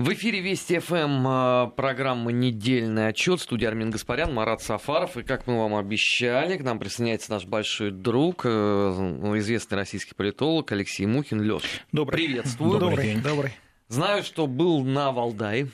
[0.00, 3.38] В эфире Вести ФМ а, программа «Недельный отчет».
[3.38, 5.18] Студия Армин Гаспарян, Марат Сафаров.
[5.18, 10.72] И, как мы вам обещали, к нам присоединяется наш большой друг, э, известный российский политолог
[10.72, 11.42] Алексей Мухин.
[11.42, 12.16] Леш, Добрый.
[12.16, 12.80] приветствую.
[12.80, 13.20] Добрый день.
[13.20, 13.52] Добрый.
[13.88, 15.68] Знаю, что был на Валдае.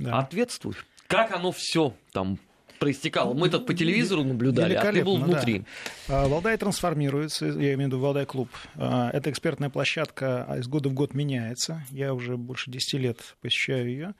[0.00, 0.18] Да.
[0.18, 0.74] Ответствуй.
[1.06, 2.40] Как оно все там
[2.80, 3.34] проистекало.
[3.34, 5.64] Мы тут по телевизору наблюдали, а ты был внутри.
[6.08, 6.26] Да.
[6.26, 8.48] Валдай трансформируется, я имею в виду Валдай клуб.
[8.74, 11.84] А, эта экспертная площадка из года в год меняется.
[11.90, 14.14] Я уже больше 10 лет посещаю ее.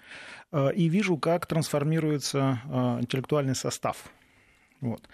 [0.52, 3.96] А, и вижу, как трансформируется а, интеллектуальный состав.
[4.80, 5.08] Вот.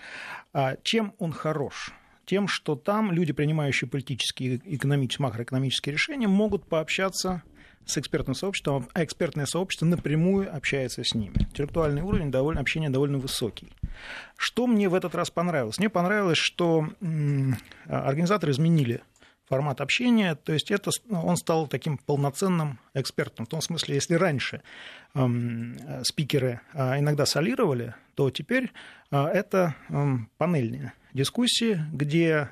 [0.83, 1.93] Чем он хорош?
[2.25, 7.43] Тем, что там люди, принимающие политические, экономические, макроэкономические решения, могут пообщаться
[7.87, 11.37] с экспертным сообществом, а экспертное сообщество напрямую общается с ними.
[11.39, 13.73] Интеллектуальный уровень довольно, общения довольно высокий.
[14.37, 15.79] Что мне в этот раз понравилось?
[15.79, 16.89] Мне понравилось, что
[17.87, 19.03] организаторы изменили
[19.49, 23.47] формат общения, то есть это, он стал таким полноценным экспертом.
[23.47, 24.61] В том смысле, если раньше
[26.03, 28.73] спикеры э, иногда солировали, то теперь
[29.13, 29.77] э, это
[30.37, 32.49] панельные дискуссии, где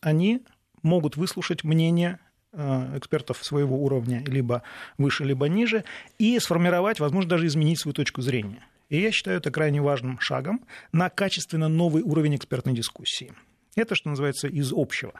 [0.00, 0.42] они
[0.82, 2.20] могут выслушать мнение
[2.52, 4.62] экспертов своего уровня, либо
[4.98, 5.84] выше, либо ниже,
[6.18, 8.66] и сформировать, возможно, даже изменить свою точку зрения.
[8.88, 10.60] И я считаю это крайне важным шагом
[10.92, 13.32] на качественно новый уровень экспертной дискуссии.
[13.76, 15.12] Это, что называется, из общего.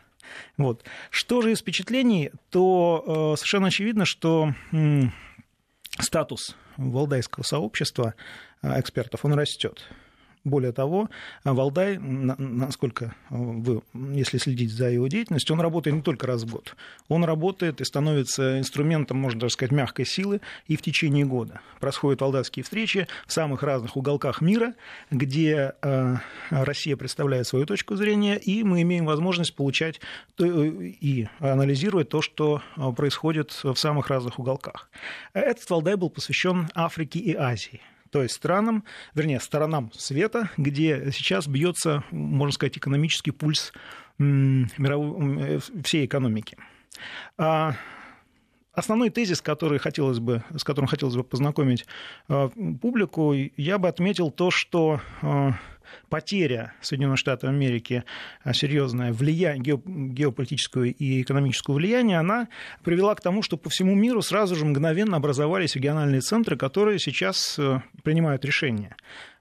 [0.57, 0.85] Вот.
[1.11, 5.03] Что же из впечатлений, то э, совершенно очевидно, что э,
[5.99, 8.15] статус валдайского сообщества
[8.63, 9.89] э, экспертов, он растет.
[10.43, 11.11] Более того,
[11.45, 16.77] Валдай, насколько вы, если следить за его деятельностью, он работает не только раз в год.
[17.09, 21.61] Он работает и становится инструментом, можно даже сказать, мягкой силы и в течение года.
[21.79, 24.75] Происходят валдайские встречи в самых разных уголках мира,
[25.11, 26.17] где э,
[26.49, 30.01] Россия представляет свою точку зрения, и мы имеем возможность получать
[30.39, 32.63] и анализировать то, что
[32.97, 34.91] происходит в самых разных уголках.
[35.35, 41.47] Этот Валдай был посвящен Африке и Азии то есть странам, вернее, сторонам света, где сейчас
[41.47, 43.73] бьется, можно сказать, экономический пульс
[44.19, 46.57] мировой, э, всей экономики.
[47.39, 47.75] А
[48.73, 51.87] основной тезис, который хотелось бы, с которым хотелось бы познакомить
[52.29, 52.49] а,
[52.81, 55.53] публику, я бы отметил то, что а,
[56.09, 58.05] потеря Соединенных Штатов Америки
[58.43, 62.49] а, серьезное влияние, геополитическое и экономическое влияние, она
[62.85, 67.59] привела к тому, что по всему миру сразу же мгновенно образовались региональные центры, которые сейчас
[67.59, 68.97] э, принимают решения.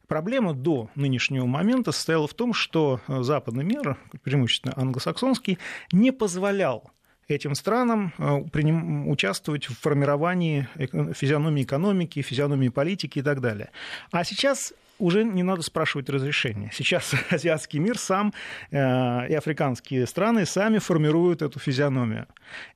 [0.08, 5.60] Проблема до нынешнего момента состояла в том, что э, западный мир, преимущественно англосаксонский,
[5.92, 6.92] не позволял
[7.29, 10.67] этим странам э, участвовать в формировании
[11.13, 13.69] физиономии экономики, физиономии политики и так далее.
[14.12, 16.69] А сейчас уже не надо спрашивать разрешения.
[16.73, 18.34] Сейчас азиатский мир сам
[18.72, 22.28] э, и африканские страны сами формируют эту физиономию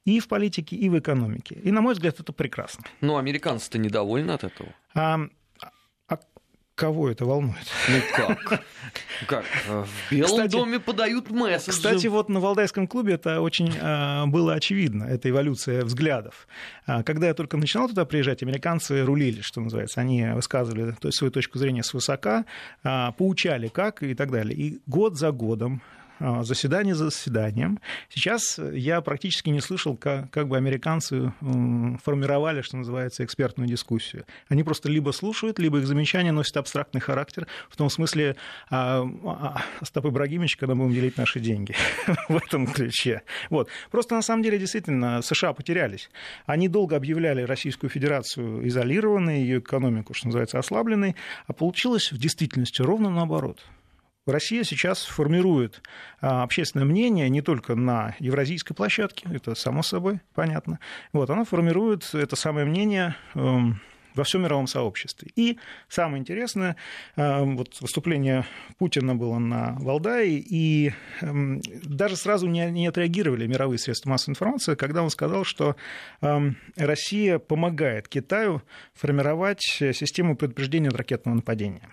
[0.05, 1.55] и в политике, и в экономике.
[1.63, 2.85] И, на мой взгляд, это прекрасно.
[3.01, 4.69] Но американцы-то недовольны от этого.
[6.75, 7.67] Кого это волнует?
[7.87, 8.63] Ну как?
[9.27, 9.45] Как?
[9.67, 11.71] В Белом кстати, доме подают месседжи.
[11.71, 16.47] Кстати, вот на Валдайском клубе это очень э, было очевидно, эта эволюция взглядов.
[16.87, 20.01] А, когда я только начинал туда приезжать, американцы рулили, что называется.
[20.01, 22.45] Они высказывали то есть, свою точку зрения свысока,
[22.83, 24.57] э, поучали как и так далее.
[24.57, 25.83] И год за годом
[26.43, 27.79] заседание за заседанием.
[28.09, 31.33] Сейчас я практически не слышал, как, как бы американцы
[32.03, 34.25] формировали, что называется, экспертную дискуссию.
[34.47, 38.35] Они просто либо слушают, либо их замечания носят абстрактный характер, в том смысле,
[38.69, 41.75] а, а, Остап Ибрагимович, когда будем делить наши деньги,
[42.29, 43.21] в этом ключе.
[43.49, 43.69] Вот.
[43.91, 46.09] Просто на самом деле, действительно, США потерялись.
[46.45, 51.15] Они долго объявляли Российскую Федерацию изолированной, ее экономику, что называется, ослабленной,
[51.47, 53.63] а получилось в действительности ровно наоборот.
[54.25, 55.81] Россия сейчас формирует
[56.21, 60.79] а, общественное мнение не только на евразийской площадке, это само собой понятно.
[61.11, 63.81] Вот, она формирует это самое мнение эм,
[64.15, 65.29] во всем мировом сообществе.
[65.35, 65.57] И
[65.89, 66.77] самое интересное,
[67.17, 68.45] э, вот выступление
[68.77, 75.03] Путина было на Валдае, и эм, даже сразу не, отреагировали мировые средства массовой информации, когда
[75.03, 75.75] он сказал, что
[76.21, 78.61] эм, Россия помогает Китаю
[78.93, 81.89] формировать систему предупреждения от ракетного нападения.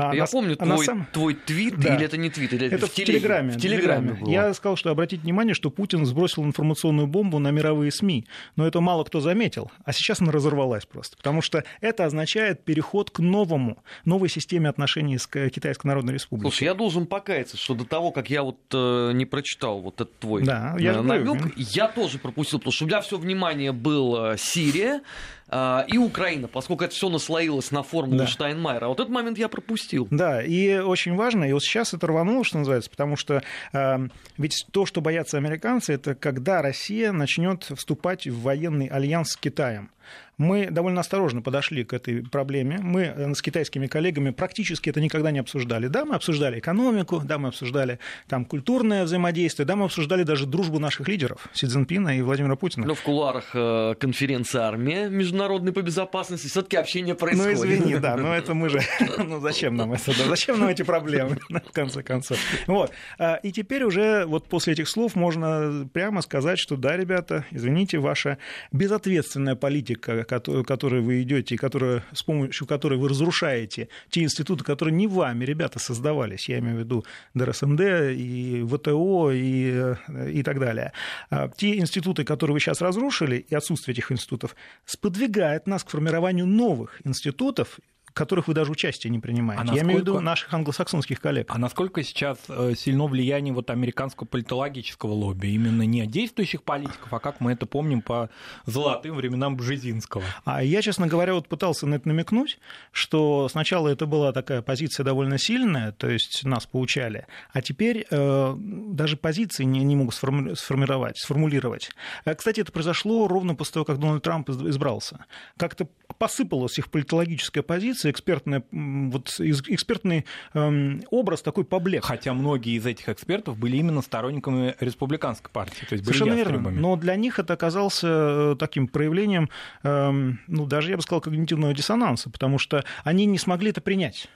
[0.00, 1.06] А Я на, помню а твой, сам...
[1.12, 1.94] твой твит, да.
[1.94, 3.52] или это не твит, или это в, в Телеграме.
[3.52, 4.14] В Телеграме.
[4.14, 4.30] Было.
[4.30, 8.26] Я сказал, что обратите внимание, что Путин сбросил информационную бомбу на мировые СМИ,
[8.56, 13.10] но это мало кто заметил, а сейчас она разорвалась просто, потому что это означает переход
[13.10, 16.50] к новому, новой системе отношений с Китайской Народной Республикой.
[16.50, 20.18] Слушай, я должен покаяться, что до того, как я вот э, не прочитал вот этот
[20.18, 24.36] твой да, я э, намек, я тоже пропустил, потому что у меня все внимание было
[24.38, 25.02] Сирия,
[25.50, 28.26] и Украина, поскольку это все наслоилось на формулу да.
[28.26, 28.86] Штайнмайера.
[28.86, 30.06] А вот этот момент я пропустил.
[30.10, 33.42] Да, и очень важно, и вот сейчас это рвануло, что называется, потому что
[33.72, 33.98] э,
[34.38, 39.90] ведь то, что боятся американцы, это когда Россия начнет вступать в военный альянс с Китаем.
[40.40, 42.78] Мы довольно осторожно подошли к этой проблеме.
[42.80, 45.86] Мы э, с китайскими коллегами практически это никогда не обсуждали.
[45.88, 50.78] Да, мы обсуждали экономику, да, мы обсуждали там культурное взаимодействие, да, мы обсуждали даже дружбу
[50.78, 52.86] наших лидеров Си Цзиньпина и Владимира Путина.
[52.86, 57.58] Но в кулуарах э, конференции армия международной по безопасности все-таки общение происходит.
[57.58, 58.80] Ну извини, да, но это мы же,
[59.18, 62.38] ну зачем нам это, да, зачем нам эти проблемы, в конце концов.
[62.66, 62.92] Вот.
[63.18, 67.98] А, и теперь уже вот после этих слов можно прямо сказать, что да, ребята, извините,
[67.98, 68.38] ваша
[68.72, 74.94] безответственная политика, которой вы идете и которая, с помощью которой вы разрушаете те институты, которые
[74.94, 77.04] не вами, ребята, создавались, я имею в виду
[77.34, 77.80] ДРСМД
[78.14, 79.94] и ВТО и,
[80.32, 80.92] и так далее.
[81.30, 84.54] А, те институты, которые вы сейчас разрушили, и отсутствие этих институтов,
[84.84, 87.80] сподвигает нас к формированию новых институтов,
[88.14, 89.60] которых вы даже участие не принимаете.
[89.60, 89.84] А насколько...
[89.84, 91.46] Я имею в виду наших англосаксонских коллег.
[91.50, 95.48] А насколько сейчас э, сильно влияние вот американского политологического лобби?
[95.48, 98.30] Именно не действующих политиков, а как мы это помним по
[98.66, 100.24] золотым временам Бжезинского?
[100.44, 102.58] А я, честно говоря, вот пытался на это намекнуть,
[102.92, 108.54] что сначала это была такая позиция довольно сильная, то есть нас поучали, а теперь э,
[108.58, 111.90] даже позиции не, не могут сформировать, сформулировать.
[112.24, 115.24] Э, кстати, это произошло ровно после того, как Дональд Трамп избрался.
[115.56, 120.24] Как-то посыпалась их политологическая позиция, экспертная, вот, экспертный
[120.54, 122.04] эм, образ такой поблек.
[122.04, 126.96] Хотя многие из этих экспертов были именно сторонниками республиканской партии, то есть Совершенно верно, но
[126.96, 129.48] для них это оказался э, таким проявлением,
[129.82, 134.28] эм, ну, даже, я бы сказал, когнитивного диссонанса, потому что они не смогли это принять.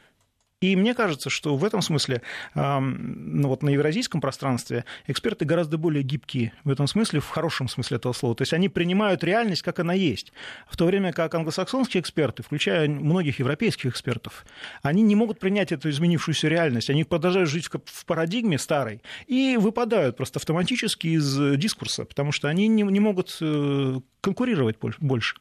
[0.65, 2.23] И мне кажется, что в этом смысле,
[2.55, 7.99] ну вот на евразийском пространстве эксперты гораздо более гибкие в этом смысле, в хорошем смысле
[7.99, 8.35] этого слова.
[8.35, 10.33] То есть они принимают реальность, как она есть.
[10.67, 14.47] В то время как англосаксонские эксперты, включая многих европейских экспертов,
[14.83, 16.89] они не могут принять эту изменившуюся реальность.
[16.89, 22.69] Они продолжают жить в парадигме старой и выпадают просто автоматически из дискурса, потому что они
[22.69, 25.37] не, не могут э, конкурировать больше.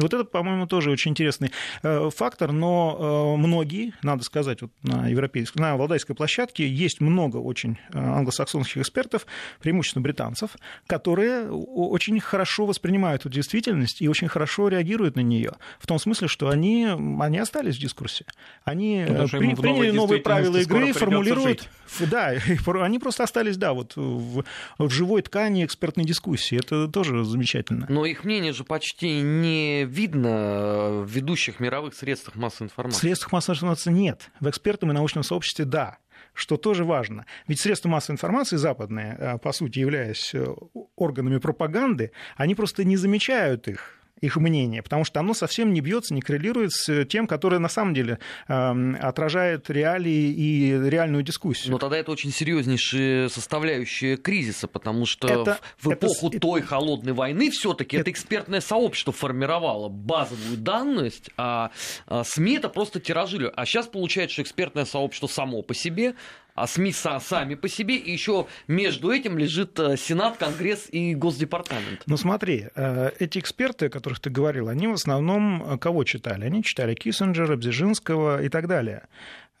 [0.00, 1.52] И вот это, по-моему, тоже очень интересный
[1.82, 7.36] э, фактор, но э, многие, надо сказать, вот на европейской, на Валдайской площадке есть много
[7.36, 9.26] очень э, англосаксонских экспертов,
[9.60, 10.56] преимущественно британцев,
[10.86, 15.52] которые очень хорошо воспринимают эту действительность и очень хорошо реагируют на нее.
[15.78, 16.88] В том смысле, что они,
[17.20, 18.24] они остались в дискурсе.
[18.64, 21.68] Они при, приняли новые правила игры, формулируют...
[21.98, 22.32] Да,
[22.80, 24.44] они просто остались, да, вот в,
[24.78, 26.56] в живой ткани экспертной дискуссии.
[26.56, 27.84] Это тоже замечательно.
[27.90, 32.98] Но их мнение же почти не видно в ведущих мировых средствах массовой информации?
[32.98, 34.30] В средствах массовой информации нет.
[34.40, 35.98] В экспертном и научном сообществе да
[36.32, 37.26] что тоже важно.
[37.48, 40.46] Ведь средства массовой информации западные, э, по сути, являясь э,
[40.94, 46.14] органами пропаганды, они просто не замечают их их мнение, потому что оно совсем не бьется,
[46.14, 48.18] не коррелирует с тем, которое на самом деле
[48.48, 51.72] э, отражает реалии и реальную дискуссию.
[51.72, 57.12] Но тогда это очень серьезнейшая составляющая кризиса, потому что это, в эпоху это, той холодной
[57.12, 61.70] войны все-таки это, это экспертное сообщество формировало базовую данность, а,
[62.06, 63.50] а СМИ это просто тиражили.
[63.54, 66.14] А сейчас получается, что экспертное сообщество само по себе
[66.60, 72.02] а СМИ сами по себе, и еще между этим лежит э, Сенат, Конгресс и Госдепартамент.
[72.06, 76.44] Ну смотри, э, эти эксперты, о которых ты говорил, они в основном э, кого читали?
[76.44, 79.06] Они читали Киссинджера, Бзежинского и так далее.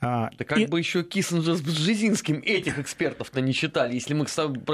[0.00, 0.66] А, да как и...
[0.66, 4.26] бы еще Киссинджер с Бжезинским этих экспертов-то не читали, если мы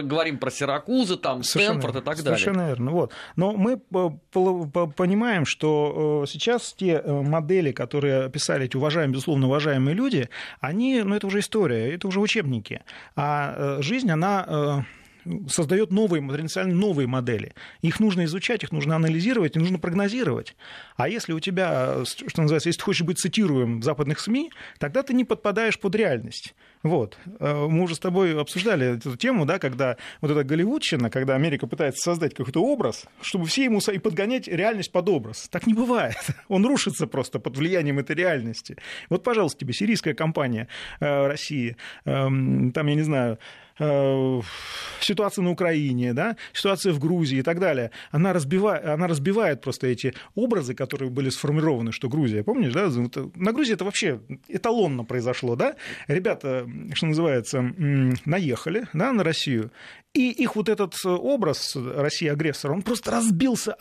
[0.02, 2.38] говорим про Сиракузы, там, Стэнфорд и так далее.
[2.38, 2.90] Совершенно верно.
[2.93, 3.12] Вот.
[3.34, 9.95] Но мы понимаем, что э, сейчас те э, модели, которые писали эти уважаемые, безусловно, уважаемые
[9.95, 10.28] люди,
[10.61, 12.83] они, ну это уже история, это уже учебники.
[13.16, 14.87] А э, жизнь, она
[15.49, 17.54] создает новые, потенциально новые модели.
[17.83, 20.56] Их нужно изучать, их нужно анализировать, и нужно прогнозировать.
[20.97, 25.02] А если у тебя, что называется, если ты хочешь быть цитируем в западных СМИ, тогда
[25.02, 26.54] ты не подпадаешь под реальность.
[26.87, 27.19] Вот.
[27.40, 31.66] Э, мы уже с тобой обсуждали эту тему, да, когда вот эта голливудщина, когда Америка
[31.66, 35.49] пытается создать какой-то образ, чтобы все ему и подгонять реальность под образ.
[35.50, 36.16] Так не бывает.
[36.49, 38.76] Он рушится просто под влиянием этой реальности.
[39.11, 40.69] Вот, пожалуйста, тебе сирийская компания
[41.00, 43.38] э, России, эм, там, я не знаю,
[43.78, 44.40] Э,
[45.00, 49.88] ситуация на Украине, да, ситуация в Грузии и так далее, она разбивает, она разбивает просто
[49.88, 52.88] эти образы, которые были сформированы, что Грузия, помнишь, да,
[53.35, 55.76] на Грузии это вообще эталонно произошло, да,
[56.09, 57.62] ребята, что называется,
[58.25, 59.71] наехали, да, на Россию,
[60.14, 63.76] и их вот этот образ России агрессора, он просто разбился,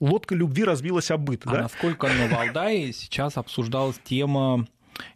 [0.00, 1.42] лодка любви разбилась о быт.
[1.46, 1.62] А да?
[1.62, 4.66] насколько на Валдае сейчас обсуждалась тема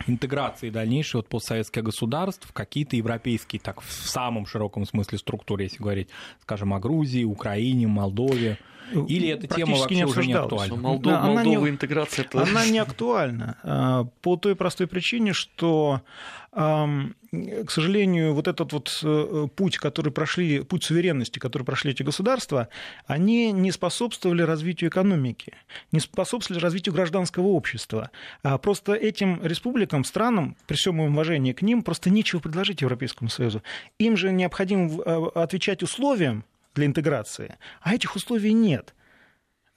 [0.07, 5.79] интеграции дальнейшей вот постсоветских государств в какие-то европейские, так в самом широком смысле структуры, если
[5.79, 6.09] говорить,
[6.43, 8.59] скажем, о Грузии, Украине, Молдове.
[8.93, 10.77] Или эта тема вообще не уже не актуальна?
[10.77, 12.25] Молдова, да, Молдова не, интеграция...
[12.25, 12.43] Это...
[12.43, 16.03] Она не актуальна а, по той простой причине, что
[16.51, 22.69] к сожалению, вот этот вот э, путь, который прошли, путь суверенности, который прошли эти государства,
[23.07, 25.53] они не способствовали развитию экономики,
[25.93, 28.11] не способствовали развитию гражданского общества.
[28.43, 33.29] А просто этим республикам, странам, при всем моем уважении к ним, просто нечего предложить Европейскому
[33.29, 33.63] Союзу.
[33.99, 36.45] Им же необходимо э, отвечать условиям
[36.79, 38.95] для интеграции, а этих условий нет.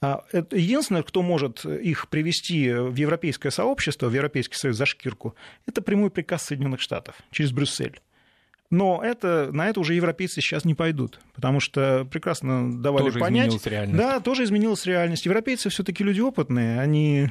[0.01, 5.81] А, единственное, кто может их привести в европейское сообщество, в Европейский Союз за шкирку, это
[5.81, 8.01] прямой приказ Соединенных Штатов через Брюссель.
[8.71, 13.49] Но это, на это уже европейцы сейчас не пойдут, потому что прекрасно давали тоже понять.
[13.49, 13.97] Изменилась реальность.
[13.97, 15.25] Да, тоже изменилась реальность.
[15.25, 17.29] Европейцы все-таки люди опытные, они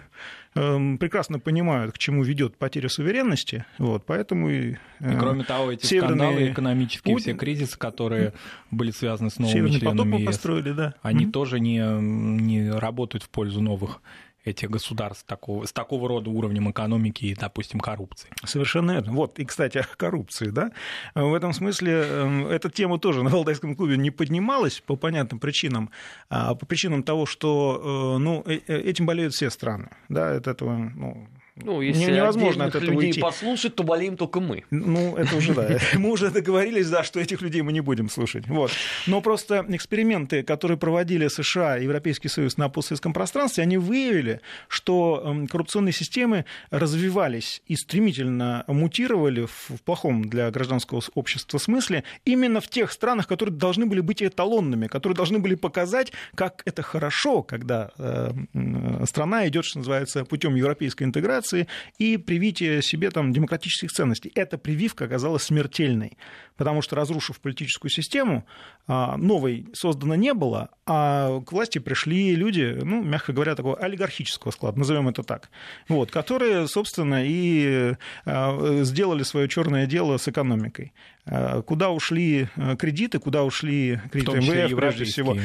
[0.55, 4.77] э, прекрасно понимают, к чему ведет потеря суверенности, вот, поэтому и, и
[5.19, 7.23] кроме того, эти скандалы экономические, путь...
[7.23, 8.35] все кризисы, которые
[8.71, 10.95] были связаны с новыми Северный членами ЕС, построили, да.
[11.01, 11.33] они mm-hmm.
[11.33, 14.03] тоже не, не работают в пользу новых
[14.45, 18.31] этих государств такого, с такого рода уровнем экономики и, допустим, коррупции.
[18.45, 19.13] Совершенно верно.
[19.13, 20.73] Вот, и, кстати, о коррупции, да,
[21.15, 25.91] в этом смысле эм, эта тема тоже на Валдайском клубе не поднималась по понятным причинам,
[26.29, 30.47] а по причинам того, что, э, ну, э, э, этим болеют все страны, да, от
[30.47, 31.29] этого, ну,
[31.65, 33.21] ну, если невозможно от этого людей уйти.
[33.21, 34.65] послушать, то болеем только мы.
[34.71, 35.79] Ну, это уже да.
[35.95, 38.47] Мы уже договорились, да, что этих людей мы не будем слушать.
[38.49, 38.71] Вот.
[39.07, 45.23] Но просто эксперименты, которые проводили США и Европейский Союз на постсоветском пространстве, они выявили, что
[45.25, 52.69] эм, коррупционные системы развивались и стремительно мутировали в плохом для гражданского общества смысле именно в
[52.69, 57.91] тех странах, которые должны были быть эталонными, которые должны были показать, как это хорошо, когда
[57.99, 58.33] э,
[59.07, 61.67] страна идет, что называется, путем европейской интеграции, интеграции
[61.99, 64.33] и привитие себе там, демократических ценностей.
[64.35, 66.17] Эта прививка оказалась смертельной,
[66.57, 68.45] потому что, разрушив политическую систему,
[68.87, 74.51] а, новой создано не было, а к власти пришли люди, ну, мягко говоря, такого олигархического
[74.51, 75.51] склада, назовем это так,
[75.89, 80.93] вот, которые, собственно, и а, сделали свое черное дело с экономикой.
[81.27, 85.37] А, куда ушли кредиты, куда ушли кредиты МВФ, прежде всего,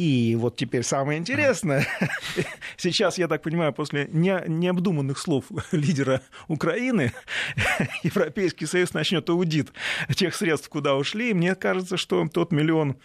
[0.00, 1.86] и вот теперь самое интересное.
[2.78, 7.12] Сейчас, я так понимаю, после не, необдуманных слов лидера Украины,
[8.02, 9.72] Европейский Союз начнет аудит
[10.14, 11.30] тех средств, куда ушли.
[11.30, 12.96] И мне кажется, что тот миллион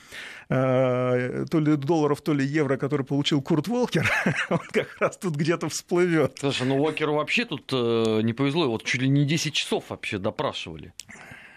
[0.48, 4.10] э, то ли долларов, то ли евро, который получил Курт Волкер,
[4.50, 6.38] он как раз тут где-то всплывет.
[6.40, 8.70] Слушай, ну Волкеру вообще тут э, не повезло.
[8.70, 10.94] Вот чуть ли не 10 часов вообще допрашивали.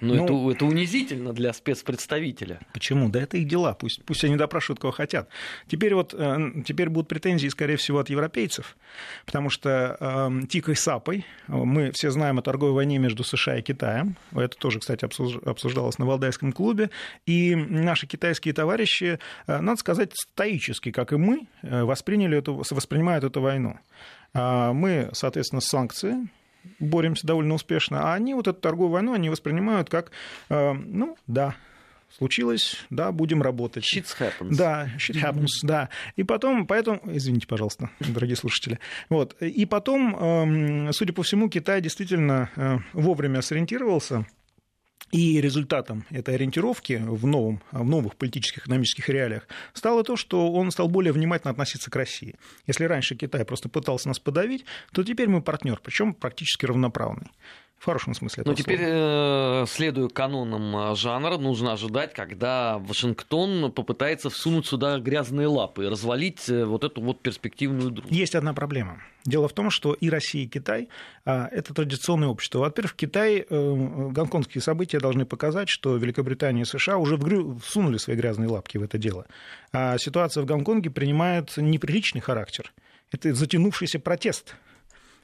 [0.00, 2.61] Но ну, это, это унизительно для спецпредставителя.
[2.73, 3.09] Почему?
[3.09, 3.75] Да это их дела.
[3.75, 5.28] Пусть, пусть они допрашивают, кого хотят.
[5.67, 8.76] Теперь, вот, э, теперь будут претензии, скорее всего, от европейцев,
[9.26, 14.17] потому что э, тикой сапой мы все знаем о торговой войне между США и Китаем.
[14.33, 16.90] Это тоже, кстати, обсуждалось на Валдайском клубе.
[17.26, 23.25] И наши китайские товарищи, э, надо сказать, стоически, как и мы, э, восприняли эту, воспринимают
[23.25, 23.78] эту войну.
[24.35, 26.28] А мы, соответственно, санкции,
[26.78, 30.10] боремся довольно успешно, а они вот эту торговую войну они воспринимают как,
[30.48, 31.54] э, ну, да,
[32.16, 33.84] случилось, да, будем работать.
[33.84, 34.56] Shit happens.
[34.56, 35.66] Да, shit happens, mm-hmm.
[35.66, 35.88] да.
[36.16, 41.80] И потом, поэтому, извините, пожалуйста, дорогие слушатели, вот, и потом, эм, судя по всему, Китай
[41.80, 44.26] действительно э, вовремя сориентировался,
[45.10, 50.70] и результатом этой ориентировки в, новом, в новых политических экономических реалиях стало то, что он
[50.70, 52.36] стал более внимательно относиться к России.
[52.66, 57.28] Если раньше Китай просто пытался нас подавить, то теперь мы партнер, причем практически равноправный.
[57.78, 59.62] В хорошем смысле Но теперь, слова.
[59.62, 65.88] Э, следуя канонам э, жанра, нужно ожидать, когда Вашингтон попытается всунуть сюда грязные лапы и
[65.88, 68.12] развалить э, вот эту вот перспективную дружбу.
[68.12, 69.00] Есть одна проблема.
[69.25, 70.88] Дело в том, что и Россия, и Китай–
[71.25, 72.61] это традиционное общество.
[72.61, 77.18] Во-первых, в Китае гонконгские события должны показать, что Великобритания и США уже
[77.62, 79.26] всунули свои грязные лапки в это дело.
[79.73, 82.73] А ситуация в Гонконге принимает неприличный характер.
[83.12, 84.54] Это затянувшийся протест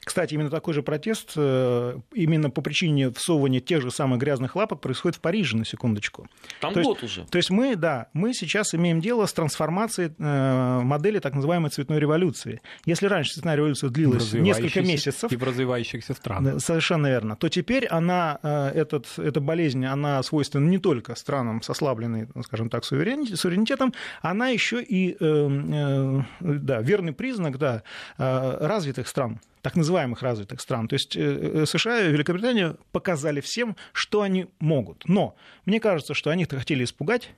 [0.05, 4.79] кстати, именно такой же протест э, именно по причине всовывания тех же самых грязных лапок
[4.79, 6.27] происходит в Париже, на секундочку.
[6.61, 7.25] Там то год есть, уже.
[7.25, 11.99] То есть мы, да, мы сейчас имеем дело с трансформацией э, модели так называемой цветной
[11.99, 12.61] революции.
[12.85, 15.31] Если раньше цветная революция длилась несколько месяцев...
[15.31, 16.61] И в развивающихся странах.
[16.61, 17.35] Совершенно верно.
[17.35, 22.69] То теперь она, э, этот, эта болезнь, она свойственна не только странам с ослабленной, скажем
[22.69, 27.83] так, суверенитетом, она еще и да, верный признак да,
[28.17, 30.87] развитых стран так называемых развитых стран.
[30.87, 35.07] То есть э, э, США и Великобритания показали всем, что они могут.
[35.07, 37.31] Но мне кажется, что они хотели испугать,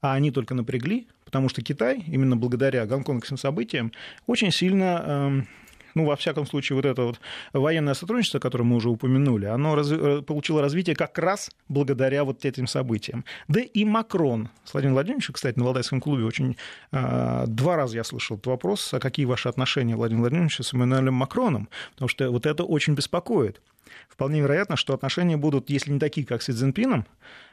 [0.00, 3.90] а они только напрягли, потому что Китай, именно благодаря гонконгским событиям,
[4.28, 5.48] очень сильно эм,
[5.94, 7.20] ну, во всяком случае, вот это вот
[7.52, 12.44] военное сотрудничество, которое мы уже упомянули, оно раз, э, получило развитие как раз благодаря вот
[12.44, 13.24] этим событиям.
[13.48, 16.56] Да и Макрон, с Владимиром Владимировичем, кстати, на Валдайском клубе очень
[16.92, 21.14] э, два раза я слышал этот вопрос, а какие ваши отношения, Владимир Владимирович, с Эммануэлем
[21.14, 23.60] Макроном, потому что вот это очень беспокоит.
[24.08, 27.06] Вполне вероятно, что отношения будут, если не такие, как с Цзиньпином,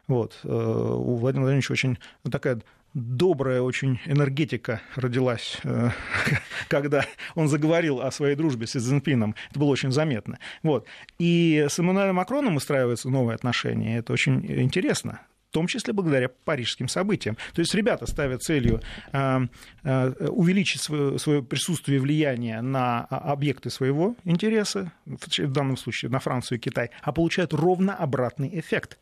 [0.08, 1.98] вот, э, у Владимира Владимировича очень
[2.32, 2.62] такая
[2.94, 5.90] добрая очень энергетика родилась, э,
[6.68, 7.06] когда
[7.36, 9.36] он заговорил о своей дружбе с Цзиньпином.
[9.50, 10.40] Это было очень заметно.
[10.64, 10.88] Вот.
[11.18, 13.98] И с Эммануэлем Макроном устраиваются новые отношения.
[13.98, 17.36] Это очень интересно в том числе благодаря парижским событиям.
[17.56, 18.82] То есть ребята ставят целью
[19.12, 19.40] э,
[19.84, 26.20] э, увеличить свое, свое присутствие и влияние на объекты своего интереса, в данном случае на
[26.20, 29.00] Францию и Китай, а получают ровно обратный эффект.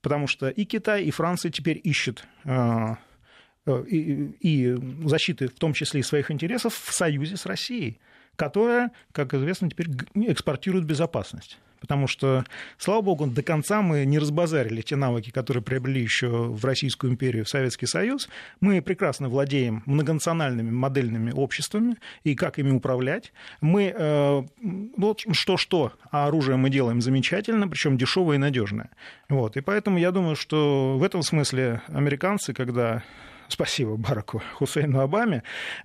[0.00, 2.26] Потому что и Китай, и Франция теперь ищут
[3.66, 7.98] и, и защиты, в том числе и своих интересов, в союзе с Россией,
[8.36, 11.58] которая, как известно, теперь экспортирует безопасность.
[11.84, 12.44] Потому что,
[12.78, 17.44] слава богу, до конца мы не разбазарили те навыки, которые приобрели еще в Российскую империю,
[17.44, 18.30] в Советский Союз.
[18.62, 23.34] Мы прекрасно владеем многонациональными модельными обществами и как ими управлять.
[23.60, 24.42] Мы, э,
[24.96, 28.88] вот что-что, а оружие мы делаем замечательно, причем дешевое и надежное.
[29.28, 29.58] Вот.
[29.58, 33.02] И поэтому я думаю, что в этом смысле американцы, когда
[33.48, 35.42] спасибо Бараку Хусейну Обаме,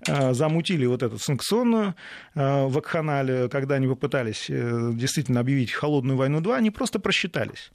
[0.08, 1.96] э, замутили вот эту санкционную
[2.36, 7.72] э, вакханалию, когда они попытались э, действительно объявить холодную войну 2, они просто просчитались.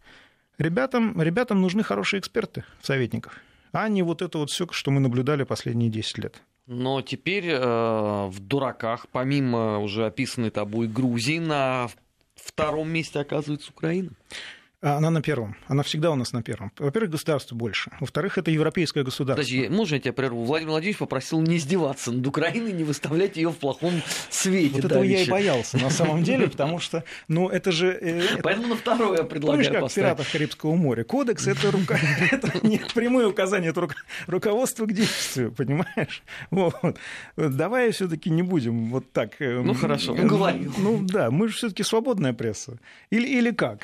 [0.59, 3.39] Ребятам, ребятам нужны хорошие эксперты в советниках,
[3.73, 6.43] а не вот это вот все, что мы наблюдали последние 10 лет.
[6.67, 11.89] Но теперь э, в дураках, помимо уже описанной тобой Грузии, на
[12.35, 14.11] втором месте оказывается Украина.
[14.85, 15.57] А она на первом.
[15.67, 16.71] Она всегда у нас на первом.
[16.79, 17.91] Во-первых, государство больше.
[18.01, 19.37] Во-вторых, это европейское государство.
[19.37, 20.45] Подожди, можно я тебя прерву?
[20.45, 24.75] Владимир Владимирович попросил не издеваться над Украиной, не выставлять ее в плохом свете.
[24.75, 27.97] Вот этого я и боялся, на самом деле, потому что, ну, это же...
[27.99, 31.05] Э, Поэтому на второе я предлагаю Помнишь, как в «Пиратах Карибского моря»?
[31.05, 31.99] Кодекс— это, рука...
[32.31, 33.89] это не прямое указание, это
[34.27, 36.23] руководство к действию, понимаешь?
[36.51, 36.99] Вот.
[37.39, 39.41] Давай все таки не будем вот так...
[39.41, 40.75] Э, ну, хорошо, уговорил.
[40.77, 42.79] Ну, да, мы же все таки свободная пресса.
[43.09, 43.81] Или, или как?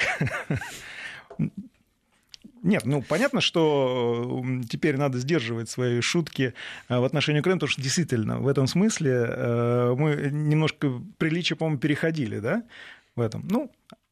[2.62, 6.52] Нет, ну понятно, что теперь надо сдерживать свои шутки
[6.88, 11.78] э, в отношении Украины, потому что действительно в этом смысле э, мы немножко приличие, по-моему,
[11.78, 12.62] переходили, да,
[13.16, 13.46] в этом.
[13.48, 13.70] Ну,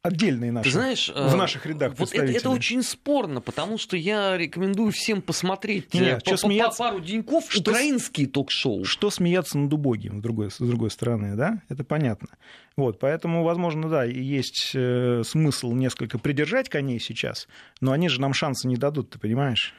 [0.09, 3.97] отдельные наши, Ты знаешь, в э, наших рядах вот это, это очень спорно, потому что
[3.97, 8.85] я рекомендую всем посмотреть Нет, по, что по, смеяться, по пару деньков что, украинские ток-шоу.
[8.85, 12.28] Что смеяться над убогим, с другой, с другой стороны, да, это понятно.
[12.76, 17.49] Вот, поэтому, возможно, да, есть э, смысл несколько придержать коней сейчас,
[17.80, 19.75] но они же нам шанса не дадут, ты понимаешь?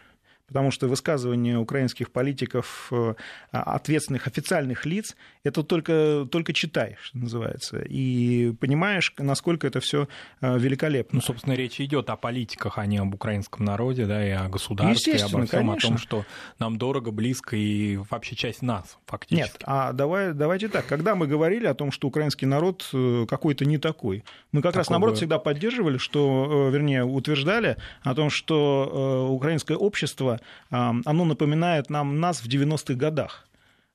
[0.49, 3.13] Потому что высказывания украинских политиков, э,
[3.51, 10.07] ответственных официальных лиц, это только, только читай, что называется, и понимаешь, насколько это все
[10.41, 11.17] э, великолепно.
[11.17, 15.13] Ну, собственно, речь идет о политиках, а не об украинском народе, да, и о государстве,
[15.13, 15.73] и обо всем, конечно.
[15.73, 16.25] о том, что
[16.57, 19.51] нам дорого, близко и вообще часть нас, фактически.
[19.53, 23.65] Нет, а давай, давайте так, когда мы говорили о том, что украинский народ э, какой-то
[23.65, 24.79] не такой, мы как Такого...
[24.79, 30.38] раз, наоборот, всегда поддерживали, что, вернее, утверждали о том, что украинское общество
[30.69, 33.49] оно напоминает нам нас в 90-х годах.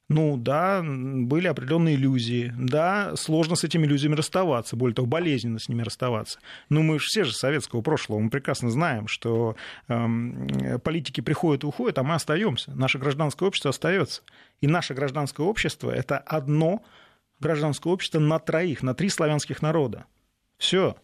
[0.09, 5.71] Ну да, были определенные иллюзии, да, сложно с этими иллюзиями расставаться, более того, болезненно с
[5.71, 6.41] ними расставаться.
[6.69, 9.57] Но мы же все же советского прошлого, мы прекрасно знаем, что
[9.89, 12.73] э, политики приходят и уходят, а мы остаемся.
[12.73, 14.21] Наше гражданское общество остается.
[14.61, 16.83] И наше гражданское общество это одно
[17.41, 20.05] гражданское общество на троих, на три славянских народа.
[20.59, 20.97] Все.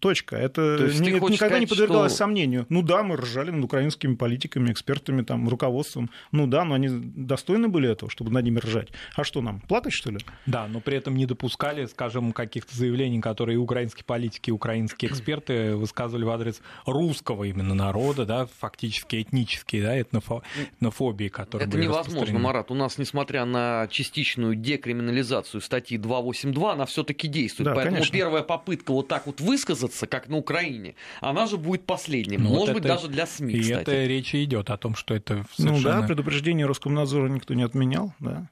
[0.00, 0.36] Точка.
[0.36, 2.18] Это не, никогда сказать, не подвергалось что...
[2.18, 2.66] сомнению.
[2.68, 6.10] Ну да, мы ржали над украинскими политиками, экспертами, там, руководством.
[6.32, 8.88] Ну да, но они достойны были этого, чтобы над ними ржать.
[9.14, 10.18] А что нам, плакать, что ли?
[10.46, 16.24] Да, но при этом не допускали, скажем, каких-то заявлений, которые украинские политики, украинские эксперты высказывали
[16.24, 20.42] в адрес русского именно народа, да, фактически этнические, да, этнофо...
[20.78, 22.70] этнофобии, которые Это были невозможно, Марат.
[22.70, 27.66] У нас, несмотря на частичную декриминализацию статьи 282, она все-таки действует.
[27.66, 28.12] Да, Поэтому конечно.
[28.12, 32.38] первая попытка вот так вот высказать высказаться, как на Украине, она же будет последней.
[32.38, 32.94] Ну, Может вот быть, это...
[32.94, 33.80] даже для СМИ, И кстати.
[33.80, 35.96] это речь идет о том, что это совершенно...
[35.96, 38.48] Ну да, предупреждение Роскомнадзора никто не отменял, да.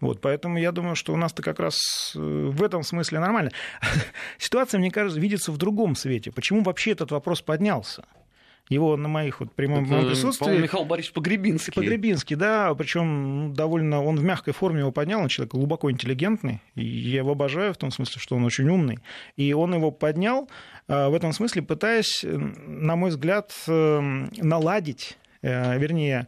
[0.00, 3.50] Вот, поэтому я думаю, что у нас-то как раз э, в этом смысле нормально.
[4.38, 6.30] Ситуация, мне кажется, видится в другом свете.
[6.32, 8.04] Почему вообще этот вопрос поднялся?
[8.68, 10.58] Его на моих вот прямом Это, присутствии...
[10.58, 11.72] Михаил Борисович Погребинский.
[11.72, 14.02] Погребинский, да, причем довольно...
[14.02, 17.76] Он в мягкой форме его поднял, он человек глубоко интеллигентный, и я его обожаю в
[17.76, 18.98] том смысле, что он очень умный.
[19.36, 20.48] И он его поднял
[20.88, 26.26] а, в этом смысле, пытаясь, на мой взгляд, эм, наладить вернее,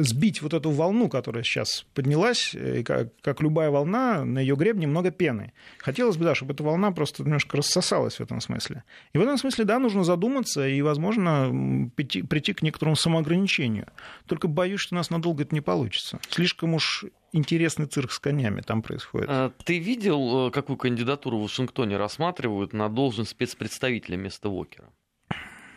[0.00, 5.10] сбить вот эту волну, которая сейчас поднялась, как, как любая волна, на ее гребне много
[5.10, 5.52] пены.
[5.78, 8.84] Хотелось бы, да, чтобы эта волна просто немножко рассосалась в этом смысле.
[9.12, 13.86] И в этом смысле, да, нужно задуматься и, возможно, прийти, прийти к некоторому самоограничению.
[14.26, 16.20] Только боюсь, что у нас надолго это не получится.
[16.28, 19.28] Слишком уж интересный цирк с конями там происходит.
[19.30, 24.90] А, ты видел, э, какую кандидатуру в Вашингтоне рассматривают на должность спецпредставителя вместо Уокера?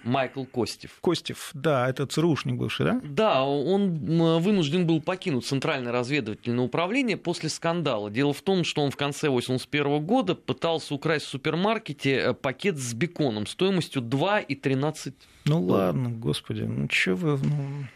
[0.03, 0.91] Майкл Костев.
[1.01, 3.01] Костев, да, это ЦРУшник бывший, да?
[3.03, 8.09] Да, он вынужден был покинуть Центральное разведывательное управление после скандала.
[8.09, 12.77] Дело в том, что он в конце 1981 года пытался украсть в супермаркете э, пакет
[12.77, 15.13] с беконом стоимостью 2,13
[15.45, 17.37] Ну ладно, господи, ну что вы...
[17.37, 17.87] Ну...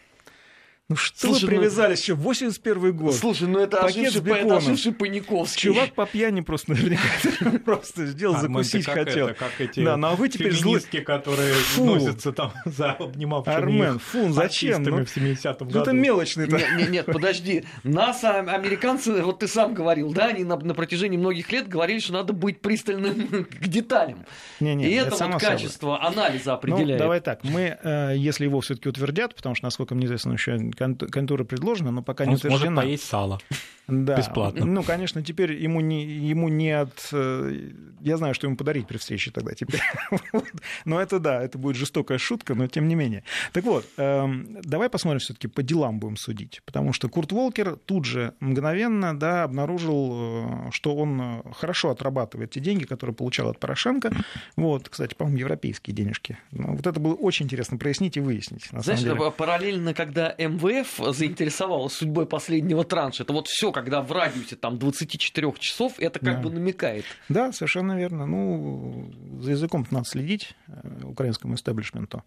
[0.90, 2.14] Ну что Слушай, вы привязались еще?
[2.14, 3.14] 81 год.
[3.14, 5.60] Слушай, ну это Пакет оживший, это оживший Паниковский.
[5.60, 9.28] Чувак по пьяни просто наверняка просто сделал, а, закусить хотел.
[9.28, 11.84] Это, как эти да, ну а вы теперь феминистки, которые фу.
[11.84, 14.82] носятся там за обнимавшими Армен, фу, зачем?
[14.82, 15.80] Ну, в 70-м году.
[15.80, 16.48] Это мелочный.
[16.48, 17.64] Нет, нет, нет, подожди.
[17.84, 21.98] Нас, а, американцы, вот ты сам говорил, да, они на, на протяжении многих лет говорили,
[21.98, 24.24] что надо быть пристальным к деталям.
[24.58, 26.22] Не, не, И это, это вот качество собой.
[26.22, 26.92] анализа определяет.
[26.92, 30.56] Ну, давай так, мы, э, если его все-таки утвердят, потому что, насколько мне известно, еще
[30.78, 32.66] контора предложена, но пока Он не утверждена.
[32.66, 33.40] Он сможет поесть сало.
[33.88, 34.16] Да.
[34.16, 34.66] Бесплатно.
[34.66, 37.08] Ну, конечно, теперь ему не, ему не от...
[37.10, 37.70] Э,
[38.00, 39.80] я знаю, что ему подарить при встрече тогда теперь.
[40.84, 43.24] но это да, это будет жестокая шутка, но тем не менее.
[43.54, 46.60] Так вот, эм, давай посмотрим все таки по делам будем судить.
[46.66, 52.50] Потому что Курт Волкер тут же мгновенно да, обнаружил, э, что он э, хорошо отрабатывает
[52.50, 54.12] те деньги, которые получал от Порошенко.
[54.56, 56.36] Вот, кстати, по-моему, европейские денежки.
[56.50, 58.70] Ну, вот это было очень интересно прояснить и выяснить.
[58.70, 59.30] На Знаешь, деле.
[59.30, 65.52] параллельно, когда МВФ заинтересовалась судьбой последнего транша, это вот все когда в радиусе там 24
[65.58, 66.40] часов, это как да.
[66.40, 67.04] бы намекает.
[67.28, 68.26] Да, совершенно верно.
[68.26, 72.24] Ну, за языком надо следить э, украинскому истеблишменту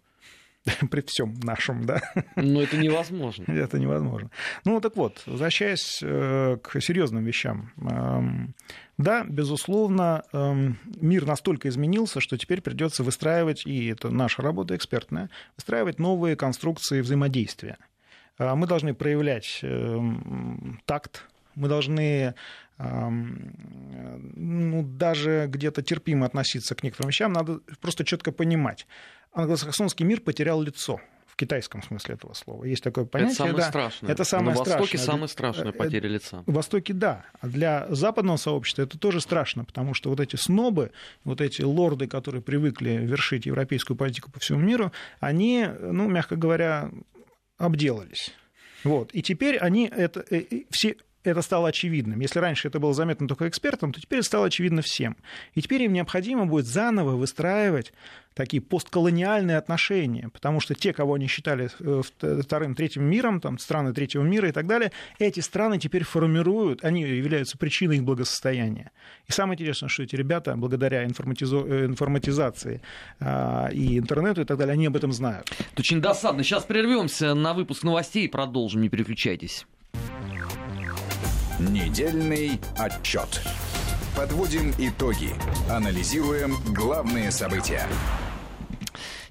[0.90, 2.00] при всем нашем, да.
[2.36, 3.44] Но это невозможно.
[3.52, 4.30] Это невозможно.
[4.64, 7.72] Ну, так вот, возвращаясь э, к серьезным вещам.
[7.78, 8.54] Эм,
[8.98, 15.30] да, безусловно, эм, мир настолько изменился, что теперь придется выстраивать, и это наша работа экспертная,
[15.56, 17.78] выстраивать новые конструкции взаимодействия.
[18.38, 22.34] Э, мы должны проявлять эм, такт, мы должны
[22.78, 28.88] ну, даже где-то терпимо относиться к некоторым вещам, надо просто четко понимать.
[29.32, 31.00] Англосаксонский мир потерял лицо
[31.32, 32.64] в китайском смысле этого слова.
[32.64, 33.32] Есть такое понятие.
[33.32, 34.10] Это самое да, страшное.
[34.10, 35.06] Это самое На Востоке страшное.
[35.06, 36.44] самая страшная э, потеря лица.
[36.46, 37.24] В Востоке да.
[37.40, 40.92] А для западного сообщества это тоже страшно, потому что вот эти снобы,
[41.24, 46.90] вот эти лорды, которые привыкли вершить европейскую политику по всему миру, они, ну, мягко говоря,
[47.56, 48.34] обделались.
[48.84, 49.10] Вот.
[49.14, 52.20] И теперь они это, э, все это стало очевидным.
[52.20, 55.16] Если раньше это было заметно только экспертам, то теперь это стало очевидно всем.
[55.54, 57.92] И теперь им необходимо будет заново выстраивать
[58.34, 62.02] такие постколониальные отношения, потому что те, кого они считали э,
[62.42, 67.02] вторым, третьим миром, там, страны третьего мира и так далее, эти страны теперь формируют, они
[67.02, 68.90] являются причиной их благосостояния.
[69.26, 71.58] И самое интересное, что эти ребята, благодаря информатизо...
[71.66, 72.80] Э, информатизации
[73.20, 75.50] а, и интернету и так далее, они об этом знают.
[75.58, 76.42] Это очень досадно.
[76.42, 79.66] Сейчас прервемся на выпуск новостей и продолжим, не переключайтесь.
[81.70, 83.40] Недельный отчет.
[84.16, 85.30] Подводим итоги.
[85.70, 87.86] Анализируем главные события.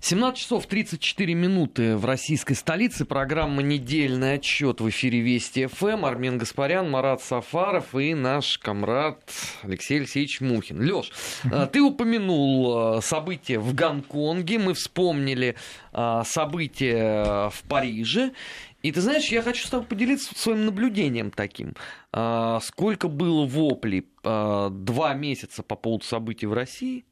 [0.04, 3.06] 17 часов 34 минуты в российской столице.
[3.06, 6.06] Программа «Недельный отчет» в эфире Вести ФМ.
[6.06, 9.22] Армен Гаспарян, Марат Сафаров и наш комрад
[9.62, 10.82] Алексей Алексеевич Мухин.
[10.82, 11.12] Леш,
[11.52, 14.58] а, ты упомянул а, события в Гонконге.
[14.58, 15.56] Мы вспомнили
[15.94, 18.32] а, события в Париже.
[18.82, 21.76] И ты знаешь, я хочу с тобой поделиться своим наблюдением таким.
[22.12, 27.06] А, сколько было воплей а, два месяца по поводу событий в России,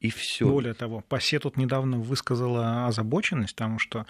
[0.00, 0.46] и все.
[0.46, 4.06] Более того, ПАСЕ тут недавно высказала озабоченность, потому что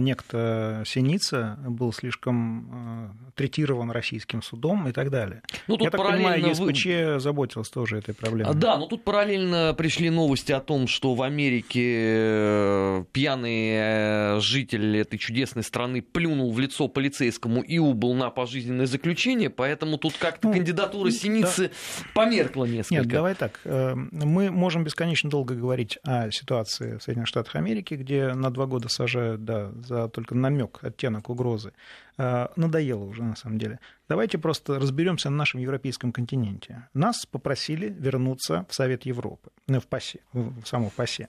[0.00, 5.42] некто Синица был слишком а, третирован российским судом и так далее.
[5.66, 8.54] Ну, тут Я так понимаю, ЕСПЧ заботилась тоже этой проблемой.
[8.54, 14.96] Да, но тут параллельно пришли новости о том, что в Америке э, пьяный э, житель
[14.98, 20.48] этой чудесной страны плюнул в лицо полицейскому и убыл на пожизненное заключение, поэтому тут как-то
[20.48, 22.04] ну, кандидатура Синицы да.
[22.14, 22.94] померкла несколько.
[22.94, 23.60] Нет, давай так.
[23.64, 28.66] Э, мы можем бесконечно долго говорить о ситуации в Соединенных Штатах Америки, где на два
[28.66, 31.72] года сажают да, за только намек, оттенок угрозы,
[32.18, 33.78] э, надоело уже на самом деле.
[34.08, 36.88] Давайте просто разберемся на нашем европейском континенте.
[36.94, 41.28] Нас попросили вернуться в Совет Европы, ну, в ПАСЕ, в саму ПАСЕ.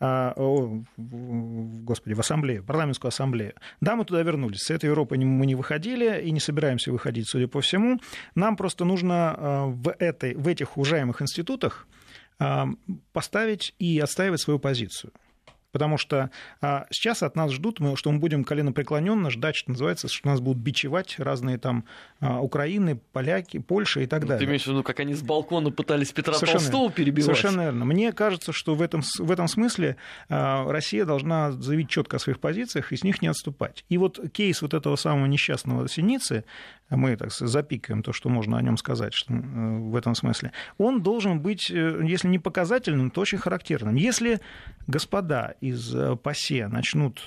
[0.00, 0.34] А,
[0.96, 3.54] господи, в ассамблею, в парламентскую ассамблею.
[3.80, 4.60] Да, мы туда вернулись.
[4.60, 8.00] С этой Европы мы не выходили и не собираемся выходить, судя по всему.
[8.34, 11.86] Нам просто нужно э, в, этой, в этих уважаемых институтах
[12.38, 12.64] э,
[13.12, 15.12] поставить и отстаивать свою позицию.
[15.74, 20.06] Потому что а, сейчас от нас ждут, мы, что мы будем коленопреклоненно ждать, что называется,
[20.06, 21.84] что нас будут бичевать разные там
[22.20, 24.38] а, Украины, поляки, Польша и так ну, далее.
[24.38, 27.24] Ты имеешь в виду, как они с балкона пытались Петра совершенно, Толстого перебивать?
[27.24, 27.84] Совершенно верно.
[27.86, 29.96] Мне кажется, что в этом, в этом смысле
[30.28, 33.84] а, Россия должна заявить четко о своих позициях и с них не отступать.
[33.88, 36.44] И вот кейс вот этого самого несчастного Синицы,
[36.90, 41.02] мы так запикаем то, что можно о нем сказать что, э, в этом смысле, он
[41.02, 43.94] должен быть, э, если не показательным, то очень характерным.
[43.94, 44.40] Если
[44.86, 47.20] господа из э, ПАСЕ начнут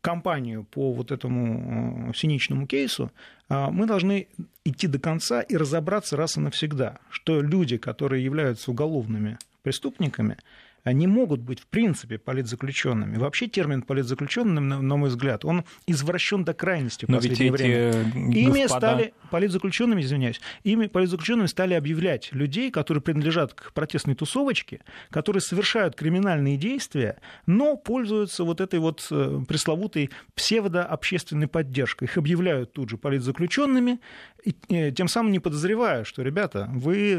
[0.00, 3.10] кампанию по вот этому синичному кейсу,
[3.48, 4.28] мы должны
[4.62, 10.36] идти до конца и разобраться раз и навсегда, что люди, которые являются уголовными преступниками,
[10.92, 13.16] не могут быть в принципе политзаключенными.
[13.16, 18.12] Вообще термин политзаключенным, на мой взгляд, он извращен до крайности в Но последнее время.
[18.14, 18.88] Ими господа...
[18.88, 25.96] стали политзаключенными, извиняюсь, ими политзаключенными стали объявлять людей, которые принадлежат к протестной тусовочке, которые совершают
[25.96, 32.04] криминальные действия, но пользуются вот этой вот э, пресловутой псевдообщественной поддержкой.
[32.04, 34.00] Их объявляют тут же политзаключенными,
[34.44, 37.18] и э, тем самым не подозревая, что, ребята, вы э,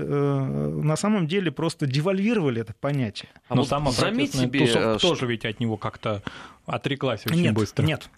[0.83, 3.29] на самом деле просто девальвировали это понятие.
[3.49, 5.09] А Но вот сама себе, тусовка что...
[5.09, 6.21] тоже ведь от него как-то
[6.67, 7.83] отреклась очень нет, быстро.
[7.83, 8.09] Нет,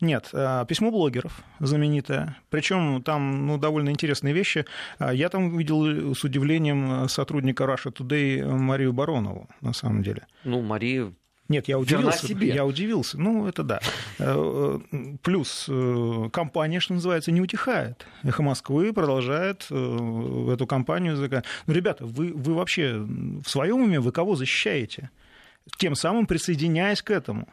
[0.00, 0.30] нет.
[0.32, 2.38] Э, письмо блогеров знаменитое.
[2.48, 4.64] Причем там ну, довольно интересные вещи.
[4.98, 10.26] Я там увидел с удивлением сотрудника Russia Today Марию Баронову, на самом деле.
[10.44, 11.12] Ну, Мария
[11.48, 12.26] нет, я удивился.
[12.26, 12.48] Себе.
[12.48, 13.18] Я удивился.
[13.18, 13.80] Ну, это да.
[14.18, 14.78] Э,
[15.22, 18.06] плюс э, компания, что называется, не утихает.
[18.22, 21.16] Эхо Москвы продолжает э, эту компанию.
[21.66, 25.10] Ну, ребята, вы, вы вообще в своем уме вы кого защищаете?
[25.76, 27.46] Тем самым присоединяясь к этому.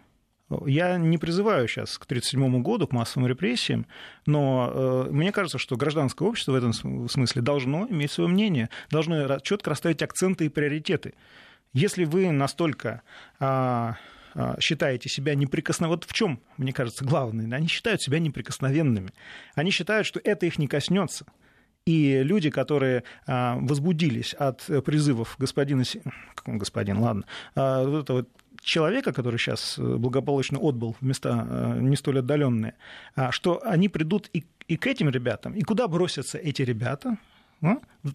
[0.65, 3.85] Я не призываю сейчас к 1937 году, к массовым репрессиям,
[4.25, 9.39] но э, мне кажется, что гражданское общество в этом смысле должно иметь свое мнение, должно
[9.39, 11.13] четко расставить акценты и приоритеты.
[11.73, 13.01] Если вы настолько
[13.39, 13.95] а,
[14.33, 19.11] а, считаете себя неприкосновенными, вот в чем, мне кажется, главное, они считают себя неприкосновенными.
[19.55, 21.25] Они считают, что это их не коснется.
[21.85, 25.83] И люди, которые а, возбудились от призывов господина,
[26.45, 27.23] господин, ладно,
[27.55, 28.25] вот этого
[28.61, 32.75] человека, который сейчас благополучно отбыл в места не столь отдаленные,
[33.31, 37.17] что они придут и, и к этим ребятам, и куда бросятся эти ребята,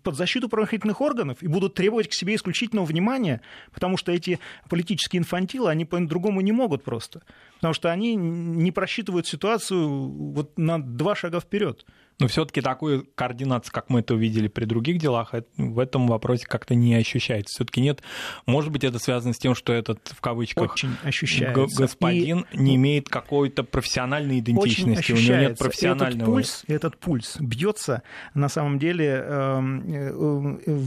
[0.03, 3.41] под защиту правоохранительных органов и будут требовать к себе исключительного внимания,
[3.73, 7.23] потому что эти политические инфантилы, они по-другому не могут просто.
[7.57, 11.87] Потому что они не просчитывают ситуацию вот на два шага вперед.
[12.19, 16.75] Но все-таки такую координацию, как мы это увидели при других делах, в этом вопросе как-то
[16.75, 17.55] не ощущается.
[17.55, 18.03] Все-таки нет.
[18.47, 21.77] Может быть, это связано с тем, что этот в кавычках Очень ощущается.
[21.77, 22.59] господин и...
[22.59, 26.15] не имеет какой-то профессиональной идентичности, у него нет профессионального.
[26.17, 28.03] Этот пульс, этот пульс бьется
[28.33, 30.79] на самом деле эм, э,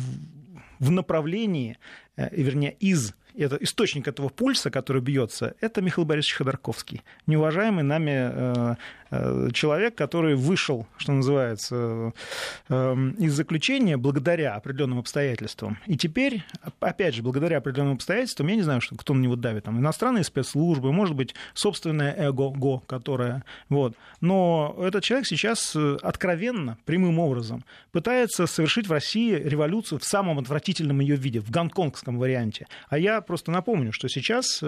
[0.80, 1.78] в направлении,
[2.18, 8.12] э, вернее, из это источник этого пульса, который бьется, это Михаил Борисович Ходорковский, неуважаемый нами
[8.12, 8.76] э, Э,
[9.54, 12.14] человек, который вышел, что называется,
[12.70, 15.80] э, из заключения благодаря определенным обстоятельствам.
[15.88, 16.44] И теперь,
[16.80, 20.24] опять же, благодаря определенным обстоятельствам, я не знаю, что, кто на него давит, там, иностранные
[20.24, 23.44] спецслужбы, может быть, собственное эго-го, которое...
[23.70, 23.96] Вот.
[24.22, 30.38] Но этот человек сейчас э, откровенно, прямым образом, пытается совершить в России революцию в самом
[30.40, 32.68] отвратительном ее виде, в гонконгском варианте.
[32.90, 34.64] А я просто напомню, что сейчас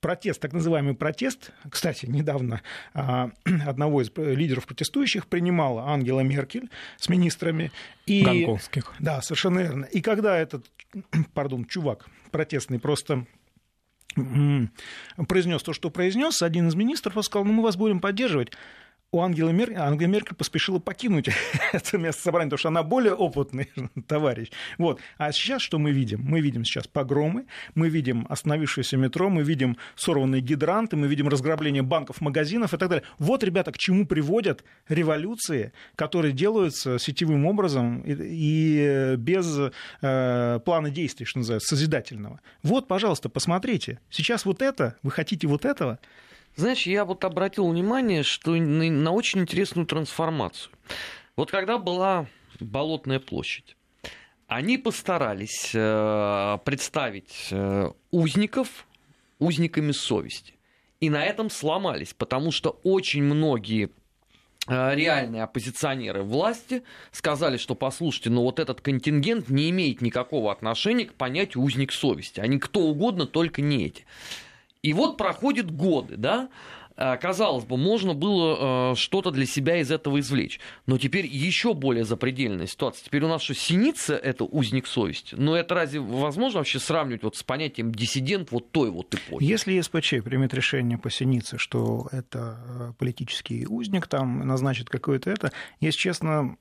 [0.00, 2.62] протест, так называемый протест, кстати, недавно
[2.94, 3.30] а,
[3.66, 7.72] одного из лидеров протестующих принимала Ангела Меркель с министрами.
[8.06, 8.24] И...
[8.24, 8.94] Гонконгских.
[8.98, 9.84] Да, совершенно верно.
[9.84, 10.66] И когда этот,
[11.34, 13.26] пардон, чувак протестный просто
[15.28, 18.52] произнес то, что произнес, один из министров сказал, ну мы вас будем поддерживать
[19.10, 21.30] у Ангелы Меркель, Ангела Меркель поспешила покинуть
[21.72, 23.70] это место собрания, потому что она более опытный
[24.06, 24.50] товарищ.
[24.76, 25.00] Вот.
[25.16, 26.20] А сейчас что мы видим?
[26.22, 31.82] Мы видим сейчас погромы, мы видим остановившееся метро, мы видим сорванные гидранты, мы видим разграбление
[31.82, 33.04] банков, магазинов и так далее.
[33.18, 39.58] Вот, ребята, к чему приводят революции, которые делаются сетевым образом и, и без
[40.02, 42.40] э, плана действий, что называется, созидательного.
[42.62, 44.00] Вот, пожалуйста, посмотрите.
[44.10, 45.98] Сейчас вот это, вы хотите вот этого,
[46.58, 50.72] знаешь, я вот обратил внимание, что на очень интересную трансформацию.
[51.36, 52.26] Вот когда была
[52.60, 53.76] Болотная площадь,
[54.48, 58.86] они постарались э, представить э, узников
[59.38, 60.54] узниками совести.
[61.00, 63.90] И на этом сломались, потому что очень многие
[64.66, 71.06] э, реальные оппозиционеры власти сказали, что послушайте, но вот этот контингент не имеет никакого отношения
[71.06, 72.40] к понятию узник совести.
[72.40, 74.06] Они кто угодно, только не эти.
[74.82, 76.48] И вот проходят годы, да,
[76.96, 80.58] казалось бы, можно было что-то для себя из этого извлечь.
[80.86, 83.04] Но теперь еще более запредельная ситуация.
[83.04, 85.36] Теперь у нас что, синица— это узник совести?
[85.36, 89.44] Но это разве возможно вообще сравнивать вот с понятием диссидент вот той вот эпохи?
[89.44, 95.98] Если СПЧ примет решение по синице, что это политический узник, там назначит какое-то это, если
[95.98, 96.56] честно,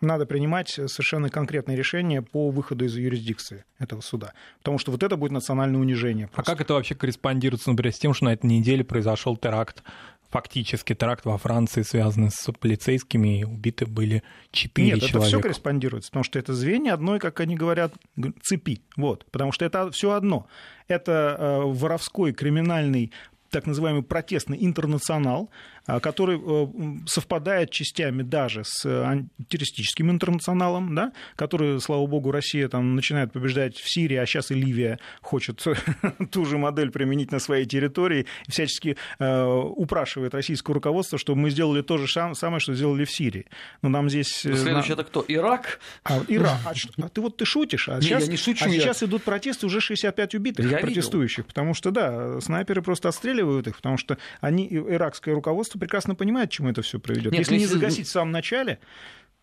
[0.00, 4.32] надо принимать совершенно конкретные решения по выходу из юрисдикции этого суда.
[4.58, 6.28] Потому что вот это будет национальное унижение.
[6.28, 6.52] Просто.
[6.52, 9.82] А как это вообще корреспондируется, например, с тем, что на этой неделе произошел теракт
[10.28, 15.06] фактически теракт во Франции, связанный с полицейскими, и убиты были четыре человека.
[15.06, 17.94] Нет, это все корреспондируется, потому что это звенья одной, как они говорят,
[18.42, 18.82] цепи.
[18.96, 20.46] Вот, потому что это все одно.
[20.88, 23.12] Это э, воровской криминальный
[23.50, 25.50] так называемый протестный интернационал, а,
[25.86, 26.66] который э,
[27.06, 33.90] совпадает частями даже с антитеррористическим интернационалом, да, который, слава богу, Россия там начинает побеждать в
[33.90, 35.64] Сирии, а сейчас и Ливия хочет
[36.30, 41.50] ту же модель применить на своей территории, и всячески э, упрашивает российское руководство, чтобы мы
[41.50, 43.46] сделали то же самое, что сделали в Сирии.
[43.82, 44.44] Но нам здесь...
[44.44, 45.24] Э, следующий это кто?
[45.28, 45.80] Ирак?
[46.04, 46.58] А, Ирак.
[46.64, 46.72] А,
[47.02, 48.80] а ты вот ты шутишь, а, не, сейчас, не шучу, а я...
[48.80, 51.48] сейчас идут протесты, уже 65 убитых я протестующих, видел.
[51.48, 56.52] потому что, да, снайперы просто отстреливают их, потому что они, иракское руководство прекрасно понимает, к
[56.52, 57.32] чему это все приведет.
[57.32, 58.78] Если, если не загасить в самом начале,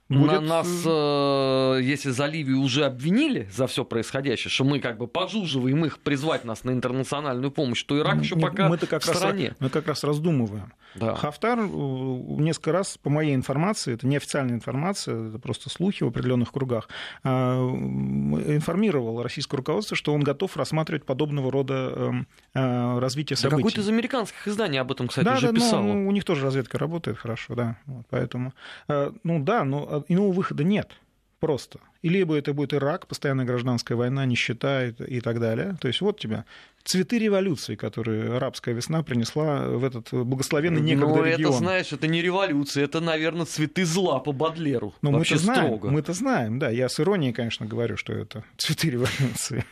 [0.09, 0.41] Будет...
[0.41, 5.07] На нас, э, если за Ливию уже обвинили за все происходящее, что мы как бы
[5.07, 9.49] пожуживаем их призвать нас на интернациональную помощь, то Ирак еще пока мы как в стороне.
[9.49, 10.73] Раз, мы как раз раздумываем.
[10.95, 11.15] Да.
[11.15, 16.51] Хафтар э, несколько раз, по моей информации, это неофициальная информация, это просто слухи в определенных
[16.51, 16.89] кругах,
[17.23, 23.55] э, информировал российское руководство, что он готов рассматривать подобного рода развитие событий.
[23.55, 25.83] Да какое-то из американских изданий об этом, кстати, да, уже да, писало.
[25.83, 27.77] Ну, у них тоже разведка работает хорошо, да.
[27.85, 28.53] Вот, поэтому,
[28.87, 30.91] ну да, но иного выхода нет
[31.39, 31.79] просто.
[32.01, 35.75] И либо это будет Ирак, постоянная гражданская война, нищета и, так далее.
[35.81, 36.45] То есть вот тебя
[36.83, 41.51] цветы революции, которые арабская весна принесла в этот благословенный ну, некогда Но регион.
[41.51, 44.93] это, знаешь, это не революция, это, наверное, цветы зла по Бадлеру.
[45.01, 45.89] Но мы-то знаем, строго.
[45.89, 46.69] мы-то знаем, да.
[46.69, 49.65] Я с иронией, конечно, говорю, что это цветы революции.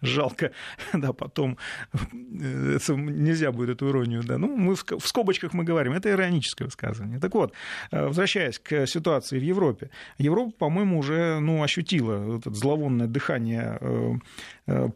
[0.00, 0.52] Жалко,
[0.92, 1.58] да, потом
[1.92, 4.38] э, это, нельзя будет эту иронию, да.
[4.38, 7.18] Ну, мы в, скобочках мы говорим, это ироническое высказывание.
[7.18, 7.52] Так вот,
[7.90, 9.90] э, возвращаясь к ситуации в Европе.
[10.18, 13.78] Европа, по-моему, уже ну, ощутила это зловонное дыхание
[14.66, 14.88] Э,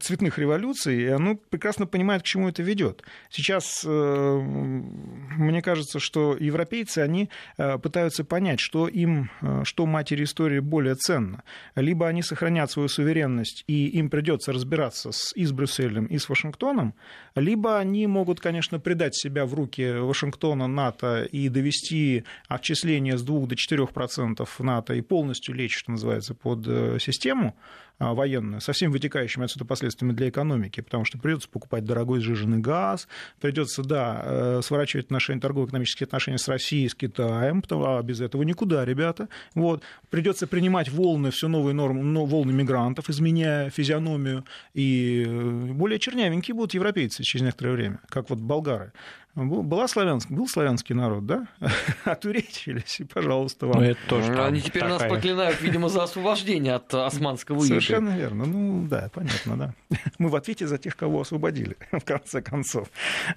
[0.00, 3.04] цветных революций, и оно прекрасно понимает, к чему это ведет.
[3.30, 9.30] Сейчас э, мне кажется, что европейцы, они э, пытаются понять, что им,
[9.62, 11.44] что матери истории более ценно.
[11.76, 16.28] Либо они сохранят свою суверенность, и им придется разбираться с, и с Брюсселем, и с
[16.28, 16.94] Вашингтоном,
[17.36, 23.46] либо они могут, конечно, предать себя в руки Вашингтона, НАТО и довести отчисление с 2
[23.46, 26.64] до 4% НАТО и полностью лечь, что называется, под
[27.00, 27.54] систему,
[27.98, 33.08] военную, со всеми вытекающими отсюда последствиями для экономики, потому что придется покупать дорогой сжиженный газ,
[33.40, 38.42] придется, да, э, сворачивать отношения, торгово-экономические отношения с Россией, с Китаем, потому, а без этого
[38.42, 39.28] никуда, ребята.
[39.54, 39.82] Вот.
[40.10, 46.54] Придется принимать волны, все новые нормы, но, волны мигрантов, изменяя физиономию, и э, более чернявенькие
[46.54, 48.92] будут европейцы через некоторое время, как вот болгары.
[49.34, 51.48] Была славянский, был славянский народ, да?
[52.04, 53.78] Отуречились, и, пожалуйста, вам.
[53.78, 54.98] Ну, это тоже ну, Они теперь такая...
[54.98, 57.66] нас проклинают, видимо, за освобождение от османского ига.
[57.66, 58.44] Совершенно верно.
[58.46, 59.74] Ну, да, понятно, да.
[60.18, 62.88] Мы в ответе за тех, кого освободили, в конце концов.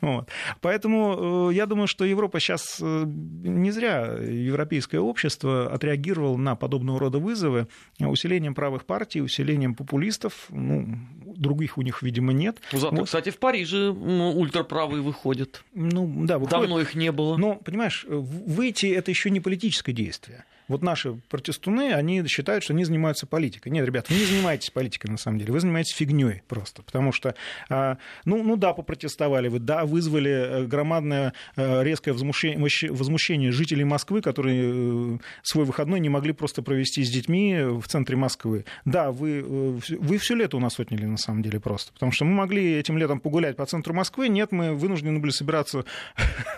[0.01, 0.29] Вот.
[0.61, 6.99] Поэтому э, я думаю, что Европа сейчас э, не зря европейское общество отреагировало на подобного
[6.99, 7.67] рода вызовы
[7.99, 10.45] усилением правых партий, усилением популистов.
[10.49, 10.99] Ну,
[11.37, 12.57] других у них, видимо, нет.
[12.71, 13.05] Зато, вот.
[13.05, 15.63] кстати, в Париже ультраправые выходят.
[15.73, 16.59] Ну, да, выходит.
[16.59, 17.37] Давно их не было.
[17.37, 20.45] Но, понимаешь, выйти это еще не политическое действие.
[20.67, 23.69] Вот наши протестуны, они считают, что они занимаются политикой.
[23.69, 25.53] Нет, ребят, вы не занимаетесь политикой, на самом деле.
[25.53, 26.83] Вы занимаетесь фигней просто.
[26.83, 27.35] Потому что,
[27.69, 32.59] а, ну, ну да, попротестовали вы, да, вызвали э, громадное э, резкое возмущение,
[32.91, 38.17] возмущение жителей Москвы, которые э, свой выходной не могли просто провести с детьми в центре
[38.17, 38.65] Москвы.
[38.83, 39.41] Да, вы,
[39.89, 41.93] вы все лето у нас отняли, на самом деле, просто.
[41.93, 44.27] Потому что мы могли этим летом погулять по центру Москвы.
[44.27, 45.85] Нет, мы вынуждены были собираться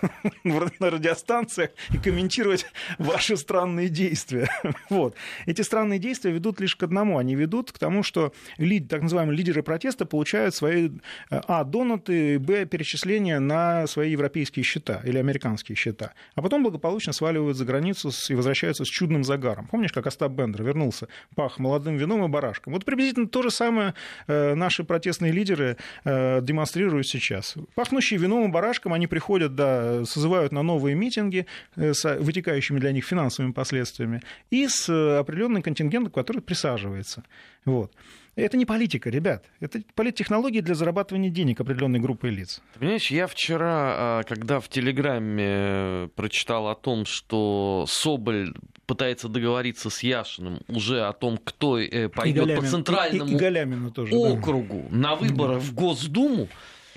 [0.44, 2.66] на радиостанциях и комментировать
[2.98, 3.99] ваши странные действия.
[4.90, 5.16] Вот.
[5.46, 7.18] Эти странные действия ведут лишь к одному.
[7.18, 12.40] Они ведут к тому, что лид, так называемые лидеры протеста получают свои э, а, донаты,
[12.40, 16.14] б, перечисления на свои европейские счета или американские счета.
[16.36, 19.68] А потом благополучно сваливают за границу и возвращаются с чудным загаром.
[19.68, 22.74] Помнишь, как Остап Бендер вернулся, пах молодым вином и барашком?
[22.74, 23.94] Вот приблизительно то же самое
[24.28, 27.56] э, наши протестные лидеры э, демонстрируют сейчас.
[27.76, 33.06] Пахнущие вином и барашком, они приходят, да, созывают на новые митинги с вытекающими для них
[33.06, 37.24] финансовыми последствиями, последствиями, и с определенным контингентом, который присаживается.
[37.66, 37.92] Вот.
[38.36, 39.46] Это не политика, ребят.
[39.60, 42.62] Это политтехнологии для зарабатывания денег определенной группы лиц.
[42.74, 48.54] Ты понимаешь, я вчера, а, когда в Телеграме прочитал о том, что Соболь
[48.86, 54.16] пытается договориться с Яшиным уже о том, кто э, пойдет по центральному и, и, тоже,
[54.16, 54.98] округу да.
[54.98, 56.48] на выборы в Госдуму,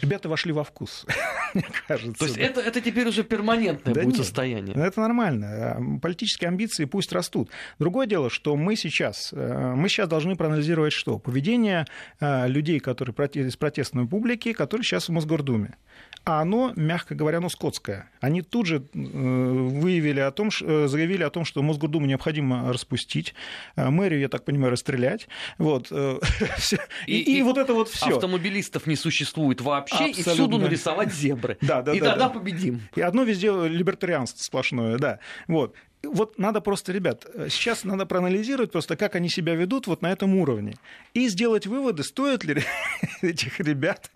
[0.02, 1.06] ребята вошли во вкус,
[1.54, 2.18] мне кажется.
[2.18, 2.42] То есть да.
[2.42, 4.76] это, это теперь уже перманентное да будет нет, состояние?
[4.76, 5.98] Это нормально.
[6.02, 7.50] Политические амбиции пусть растут.
[7.78, 11.18] Другое дело, что мы сейчас, э, мы сейчас должны проанализировать что?
[11.18, 11.86] Поведение
[12.20, 15.76] э, людей, которые из протестной публики, которые сейчас в Мосгордуме
[16.24, 18.08] а оно, мягко говоря, ну, скотское.
[18.20, 23.34] Они тут же э, выявили о том, заявили о том, что Мосгордуму необходимо распустить,
[23.74, 25.26] мэрию, я так понимаю, расстрелять.
[25.58, 25.90] Вот.
[27.06, 28.14] И, и, и вот это вот все.
[28.14, 30.20] Автомобилистов не существует вообще, Абсолютно.
[30.20, 31.58] и всюду нарисовать зебры.
[31.60, 32.34] Да, да, и да, тогда да.
[32.34, 32.80] победим.
[32.94, 35.18] И одно везде либертарианство сплошное, да.
[35.48, 40.10] Вот вот надо просто, ребят, сейчас надо проанализировать просто, как они себя ведут вот на
[40.10, 40.74] этом уровне.
[41.14, 42.62] И сделать выводы, стоит ли
[43.22, 44.10] этих ребят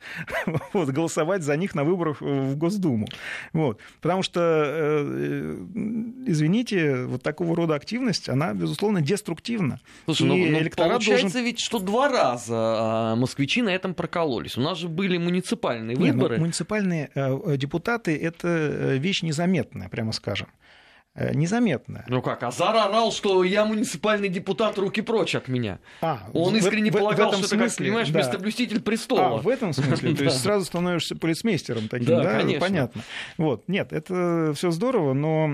[0.73, 3.07] вот, голосовать за них на выборах в Госдуму.
[3.53, 3.81] Вот.
[4.01, 5.57] Потому что, э,
[6.27, 9.81] извините, вот такого рода активность, она, безусловно, деструктивна.
[10.07, 11.45] Слушай, ну, ну получается должен...
[11.45, 14.57] ведь, что два раза а, москвичи на этом прокололись.
[14.57, 16.35] У нас же были муниципальные выборы.
[16.35, 20.49] Нет, ну, муниципальные э, депутаты– это э, вещь незаметная, прямо скажем.
[21.17, 22.05] Э, незаметно.
[22.09, 25.79] Ну как, Азар орал, что я муниципальный депутат, руки прочь от меня.
[26.03, 28.19] А, Он искренне в, полагал, в этом что смысле, это, как, понимаешь, да.
[28.19, 29.27] местоблюститель престола.
[29.27, 30.15] А, в этом смысле?
[30.17, 32.23] То есть сразу становишься полицмейстером таким, да?
[32.23, 32.39] да?
[32.41, 32.61] Конечно.
[32.61, 33.03] Понятно.
[33.39, 35.51] Вот, нет, это все здорово, но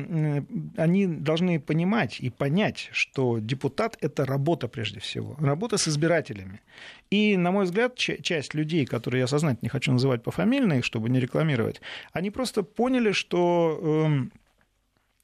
[0.77, 6.61] они должны понимать и понять, что депутат– это работа прежде всего, работа с избирателями.
[7.11, 11.21] И, на мой взгляд, часть людей, которые я сознательно не хочу называть пофамильно, чтобы не
[11.21, 11.81] рекламировать,
[12.13, 14.33] они просто поняли, что эм,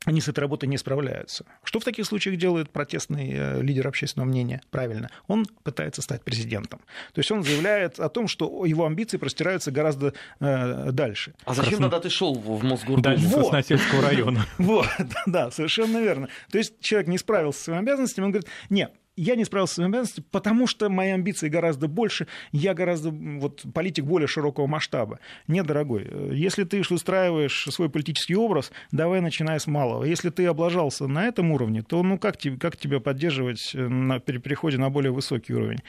[0.05, 1.44] они с этой работой не справляются.
[1.64, 4.62] Что в таких случаях делает протестный э, лидер общественного мнения?
[4.70, 6.80] Правильно, он пытается стать президентом.
[7.12, 11.34] То есть он заявляет о том, что его амбиции простираются гораздо э, дальше.
[11.44, 11.90] А зачем Красно...
[11.90, 13.03] тогда ты шел в Мосгордуму?
[13.03, 13.44] Дальше вот.
[13.44, 14.46] Сосносельского района.
[14.59, 14.86] Вот,
[15.26, 16.28] да, совершенно верно.
[16.51, 19.76] То есть человек не справился с своими обязанностями, он говорит, нет, я не справился с
[19.76, 25.18] своими обязанностями, потому что мои амбиции гораздо больше, я гораздо вот, политик более широкого масштаба.
[25.48, 30.04] Нет, дорогой, э, если ты устраиваешь свой политический образ, давай начинай с малого.
[30.04, 34.20] Если ты облажался на этом уровне, то ну как, тебе, как тебя поддерживать э, на,
[34.20, 35.80] при переходе на более высокий уровень?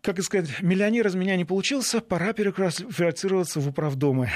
[0.00, 4.30] Как сказать, миллионер из меня не получился, пора переквалифицироваться в управдомы.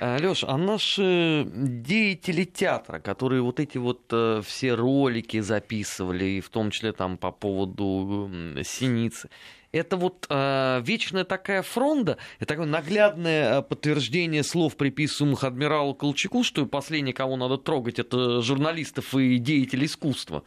[0.00, 6.50] Леш, а наши деятели театра, которые вот эти вот э, все ролики записывали, и в
[6.50, 8.30] том числе там по поводу
[8.62, 9.30] Синицы,
[9.72, 16.44] это вот э, вечная такая фронта, это такое наглядное э, подтверждение слов, приписываемых адмиралу Колчаку,
[16.44, 20.44] что последний, кого надо трогать, это журналистов и деятелей искусства.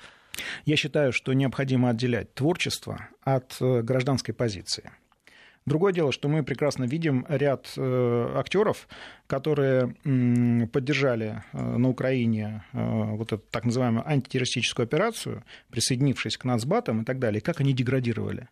[0.66, 4.92] Я считаю, что необходимо отделять творчество от э, гражданской позиции.
[5.70, 8.88] Другое дело, что мы прекрасно видим ряд э, актеров,
[9.28, 9.94] которые
[10.74, 17.06] поддержали э, на Украине э, вот эту так называемую антитеррористическую операцию, присоединившись к нацбатам и
[17.06, 18.48] так далее, как они деградировали.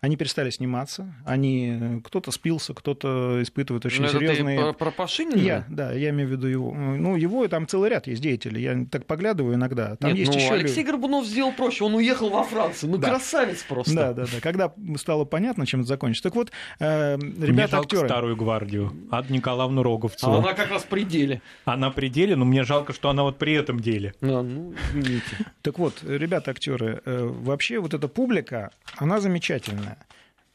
[0.00, 4.56] Они перестали сниматься, они кто-то спился, кто-то испытывает очень Но серьезные.
[4.56, 5.36] Это ты про Пашинина?
[5.36, 6.72] Я, да, я имею в виду его.
[6.72, 8.62] Ну его там целый ряд есть деятелей.
[8.62, 9.96] Я так поглядываю иногда.
[9.96, 10.90] Там Нет, есть ну, еще Алексей люди...
[10.90, 11.82] Горбунов сделал проще.
[11.82, 12.92] Он уехал во Францию.
[12.92, 13.08] Ну да.
[13.08, 13.92] красавец просто.
[13.92, 14.40] Да, да, да.
[14.40, 16.28] Когда стало понятно, чем это закончится.
[16.28, 18.06] Так вот, э, ребята актеры.
[18.06, 20.32] старую гвардию, Ад Николаевну Роговцеву.
[20.32, 21.42] А она как раз при деле.
[21.64, 24.14] Она при деле, но мне жалко, что она вот при этом деле.
[24.20, 25.24] А, ну, извините.
[25.62, 29.88] Так вот, ребята актеры, э, вообще вот эта публика, она замечательная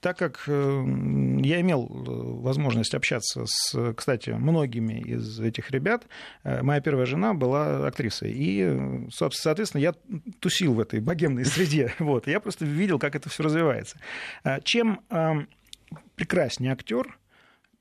[0.03, 0.83] так как э,
[1.43, 6.03] я имел э, возможность общаться с, кстати, многими из этих ребят,
[6.43, 9.95] э, моя первая жена была актрисой, и, соответственно, я
[10.41, 13.97] тусил в этой богемной среде, вот, я просто видел, как это все развивается.
[14.63, 14.99] Чем
[16.15, 17.17] прекраснее актер,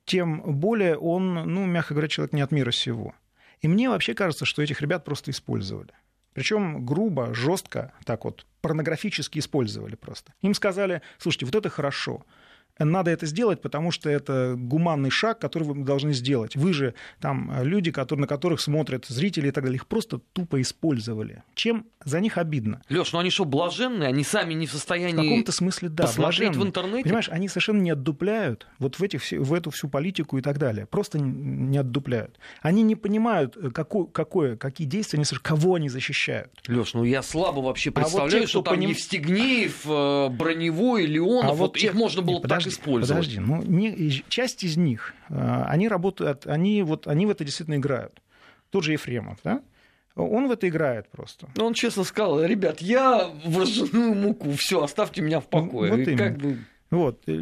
[0.04, 3.14] тем более он, ну, мягко говоря, человек не от мира сего.
[3.62, 5.90] И мне вообще кажется, что этих ребят просто использовали.
[6.34, 10.32] Причем грубо, жестко, так вот, порнографически использовали просто.
[10.40, 12.24] Им сказали, слушайте, вот это хорошо,
[12.84, 16.56] надо это сделать, потому что это гуманный шаг, который вы должны сделать.
[16.56, 20.20] Вы же там э, люди, которые, на которых смотрят зрители и так далее, их просто
[20.32, 21.42] тупо использовали.
[21.54, 22.82] Чем за них обидно?
[22.88, 24.08] Леш, ну они что, блаженные?
[24.08, 26.64] Они сами не в состоянии В каком-то смысле, да, посмотреть блаженные.
[26.64, 27.04] в интернете?
[27.04, 30.86] Понимаешь, они совершенно не отдупляют вот в, этих, в эту всю политику и так далее.
[30.86, 32.38] Просто не отдупляют.
[32.60, 36.50] Они не понимают, э, какое, какое, какие действия они совершают, кого они защищают.
[36.66, 38.90] Леш, ну я слабо вообще представляю, а вот те, что там поним...
[38.90, 41.88] Евстигнеев, э, Броневой, Леонов, а вот, вот те...
[41.88, 43.26] их можно было Нет, так использовать.
[43.26, 47.76] Подожди, ну, не, часть из них, э, они работают, они, вот, они в это действительно
[47.76, 48.20] играют.
[48.70, 49.62] Тот же Ефремов, да?
[50.14, 51.48] Он в это играет просто.
[51.56, 55.90] Ну, он честно сказал, ребят, я в ржаную муку, все, оставьте меня в покое.
[55.90, 56.16] Вот именно.
[56.16, 56.58] Как бы...
[56.90, 57.22] Вот.
[57.26, 57.32] Э,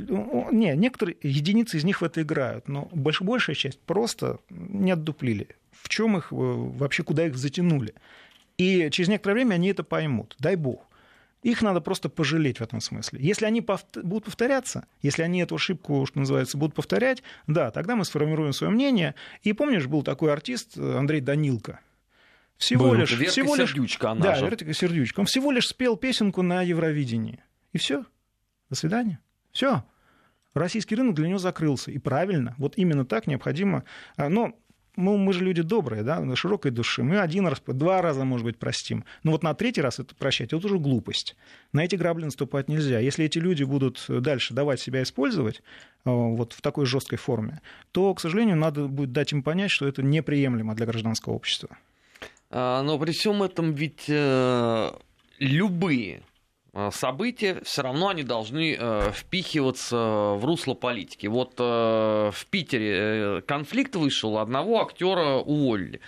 [0.52, 5.48] не, некоторые единицы из них в это играют, но больш, большая часть просто не отдуплили.
[5.72, 7.94] В чем их э, вообще, куда их затянули?
[8.58, 10.36] И через некоторое время они это поймут.
[10.38, 10.86] Дай бог.
[11.43, 13.18] Их надо просто пожалеть в этом смысле.
[13.22, 17.97] Если они повт- будут повторяться, если они эту ошибку, что называется, будут повторять, да, тогда
[17.97, 19.14] мы сформируем свое мнение.
[19.43, 21.80] И помнишь, был такой артист э, Андрей Данилко.
[22.59, 22.95] Всего Был.
[22.95, 24.45] лишь, Верка всего лишь, Сердючка, она да, же.
[24.45, 25.20] Верка Сердючка.
[25.20, 27.43] Он всего лишь спел песенку на Евровидении.
[27.72, 28.05] И все.
[28.68, 29.18] До свидания.
[29.51, 29.82] Все.
[30.53, 31.91] Российский рынок для него закрылся.
[31.91, 32.55] И правильно.
[32.59, 33.84] Вот именно так необходимо.
[34.16, 34.53] А, но
[34.97, 37.03] ну, мы же люди добрые, да, на широкой души.
[37.03, 39.05] Мы один раз, два раза, может быть, простим.
[39.22, 41.36] Но вот на третий раз это прощать, это уже глупость.
[41.72, 42.99] На эти грабли наступать нельзя.
[42.99, 45.62] Если эти люди будут дальше давать себя использовать
[46.05, 47.61] а, вот в такой жесткой форме,
[47.93, 51.76] то, к сожалению, надо будет дать им понять, что это неприемлемо для гражданского общества.
[52.51, 54.91] А, но при всем этом ведь э,
[55.38, 56.20] любые э,
[56.92, 59.96] события, все равно они должны э, впихиваться
[60.36, 61.26] в русло политики.
[61.26, 66.00] Вот в Питере конфликт вышел, одного актера уволили.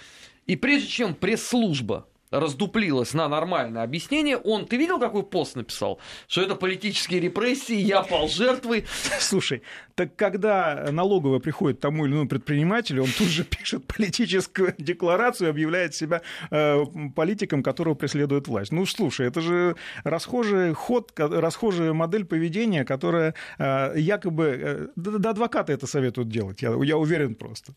[0.47, 5.99] И прежде чем пресс-служба раздуплилась на нормальное объяснение, он, ты видел, какой пост написал?
[6.27, 8.85] Что это политические репрессии, я пал жертвой.
[9.21, 9.63] Слушай,
[9.95, 15.51] так когда налоговая приходит тому или иному предпринимателю, он тут же пишет политическую декларацию и
[15.51, 18.73] объявляет себя э, политиком, которого преследует власть.
[18.73, 24.45] Ну, слушай, это же расхожий ход, расхожая модель поведения, которая э, якобы...
[24.45, 27.73] Э, да, адвокаты это советуют делать, я, я уверен просто.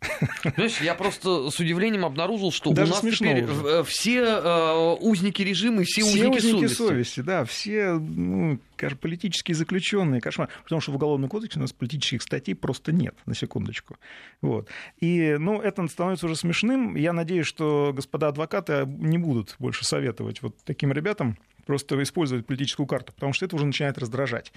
[0.56, 3.84] Знаешь, я просто с удивлением обнаружил, что Даже у нас теперь уже.
[3.84, 6.75] все э, узники режима и все, все узники, узники совести.
[6.75, 7.19] совести.
[7.21, 8.59] Да, все ну,
[9.01, 10.49] политические заключенные, кошмар.
[10.63, 13.97] Потому что в Уголовном кодексе у нас политических статей просто нет, на секундочку.
[14.41, 14.69] Вот.
[14.99, 16.95] И, ну, это становится уже смешным.
[16.95, 22.88] Я надеюсь, что господа адвокаты не будут больше советовать вот таким ребятам просто использовать политическую
[22.88, 24.51] карту, потому что это уже начинает раздражать.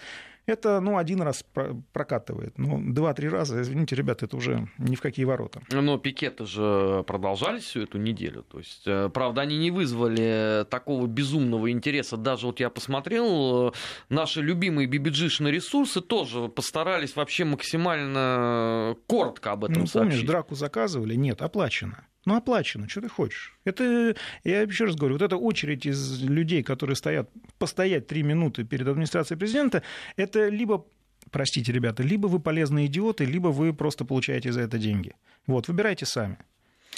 [0.46, 1.44] Это, ну, один раз
[1.92, 5.60] прокатывает, но два-три раза, извините, ребята, это уже ни в какие ворота.
[5.70, 11.06] Но пикеты же продолжались всю эту неделю, то есть, э, правда, они не вызвали такого
[11.06, 13.72] безумного интереса, даже вот я посмотрел, э,
[14.08, 20.12] наши любимые бибиджишные ресурсы тоже постарались вообще максимально коротко об этом ну, сообщить.
[20.12, 21.14] помнишь, драку заказывали?
[21.14, 22.07] Нет, оплачено.
[22.28, 23.56] Ну, оплачено, что ты хочешь?
[23.64, 24.14] Это,
[24.44, 28.86] я еще раз говорю, вот эта очередь из людей, которые стоят, постоять три минуты перед
[28.86, 29.82] администрацией президента,
[30.16, 30.84] это либо
[31.30, 35.14] простите, ребята, либо вы полезные идиоты, либо вы просто получаете за это деньги.
[35.46, 36.36] Вот, выбирайте сами.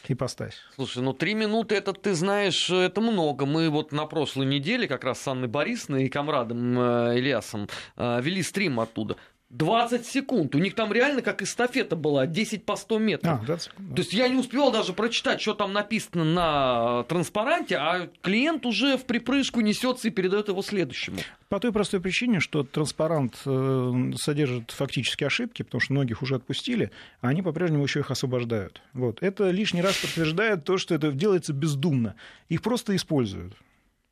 [0.08, 0.56] Ипостась.
[0.74, 3.46] Слушай, ну три минуты это, ты знаешь, это много.
[3.46, 8.20] Мы вот на прошлой неделе как раз с Анной Борисовной и комрадом э, Ильясом э,
[8.20, 9.16] вели стрим оттуда.
[9.50, 10.54] 20 секунд.
[10.54, 13.40] У них там реально как эстафета была, 10 по 100 метров.
[13.42, 13.96] А, 20 секунд, да.
[13.96, 18.96] То есть я не успел даже прочитать, что там написано на транспаранте, а клиент уже
[18.96, 21.18] в припрыжку несется и передает его следующему.
[21.48, 26.92] По той простой причине, что транспарант э, содержит фактически ошибки, потому что многих уже отпустили,
[27.20, 28.80] а они по-прежнему еще их освобождают.
[28.92, 29.20] Вот.
[29.20, 32.14] Это лишний раз подтверждает то, что это делается бездумно.
[32.48, 33.56] Их просто используют.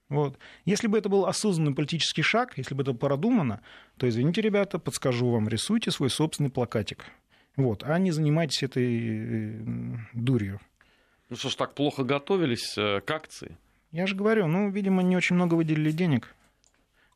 [0.09, 0.39] Вот.
[0.65, 3.61] Если бы это был осознанный политический шаг, если бы это продумано,
[3.99, 7.05] то, извините, ребята, подскажу вам, рисуйте свой собственный плакатик.
[7.57, 9.61] Вот, а не занимайтесь этой э,
[10.15, 10.61] дурью.
[11.29, 13.59] Ну что ж, так плохо готовились э, к акции?
[13.91, 16.35] Я же говорю, ну, видимо, не очень много выделили денег.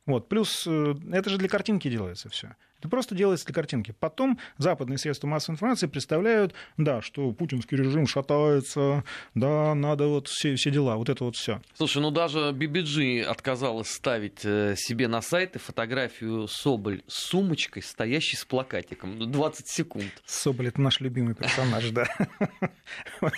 [0.05, 0.29] Вот.
[0.29, 2.57] Плюс э, это же для картинки делается все.
[2.83, 3.95] Это просто делается для картинки.
[4.01, 9.05] Потом западные средства массовой информации представляют, да, что путинский режим шатается,
[9.37, 11.63] да, надо вот все, все дела, вот это вот все.
[11.75, 18.37] Слушай, ну даже BBG отказалась ставить э, себе на сайты фотографию Соболь с сумочкой, стоящей
[18.37, 19.31] с плакатиком.
[19.31, 20.11] 20 секунд.
[20.27, 22.09] Соболь это наш любимый персонаж, да.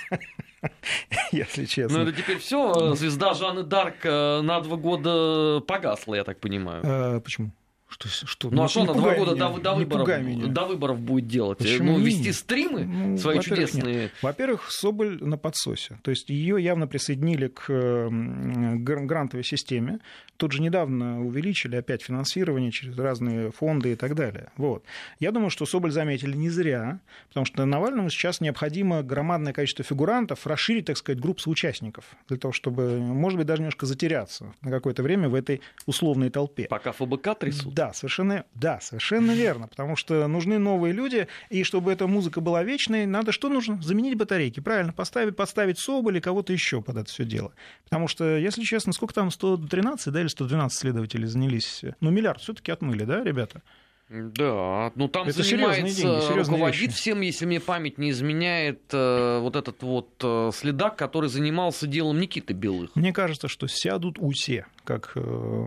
[1.33, 1.99] Если честно.
[1.99, 2.95] Ну это теперь все.
[2.95, 6.83] Звезда Жанны Дарк э, на два года погасла, я так понимаю.
[6.83, 7.53] Э, почему?
[7.89, 8.51] Что, что?
[8.51, 11.59] Ну, ну а что она два года до, до, выборов, до выборов будет делать?
[11.59, 13.95] Почему ну, вести стримы ну, свои во-первых, чудесные?
[13.95, 14.13] Нет.
[14.21, 15.99] Во-первых, Соболь на подсосе.
[16.03, 20.01] То есть ее явно присоединили к грантовой системе.
[20.37, 24.51] Тут же недавно увеличили опять финансирование через разные фонды и так далее.
[24.57, 24.85] Вот.
[25.21, 30.45] Я думаю, что Соболь заметили не зря, потому что Навальному сейчас необходимо громадное количество фигурантов,
[30.47, 35.05] расширить, так сказать, группу соучастников, для того, чтобы, может быть, даже немножко затеряться на какое-то
[35.05, 36.67] время в этой условной толпе.
[36.69, 37.75] Пока ФБК трясут?
[37.75, 42.63] Да, совершенно, да, совершенно верно, потому что нужны новые люди, и чтобы эта музыка была
[42.63, 43.81] вечной, надо что нужно?
[43.83, 47.53] Заменить батарейки, правильно, поставить, поставить Соболь или кого-то еще под это все дело.
[47.85, 51.83] Потому что, если честно, сколько там, 113, да, или 112 следователей занялись?
[52.01, 53.63] Ну, миллиард все таки отмыли, да, ребята?
[54.11, 56.93] Да, ну там это занимается, деньги, руководит вещи.
[56.93, 62.21] всем, если мне память не изменяет, э, вот этот вот э, следак, который занимался делом
[62.21, 62.95] Никиты Белых.
[62.95, 65.21] Мне кажется, что сядут усе, как э,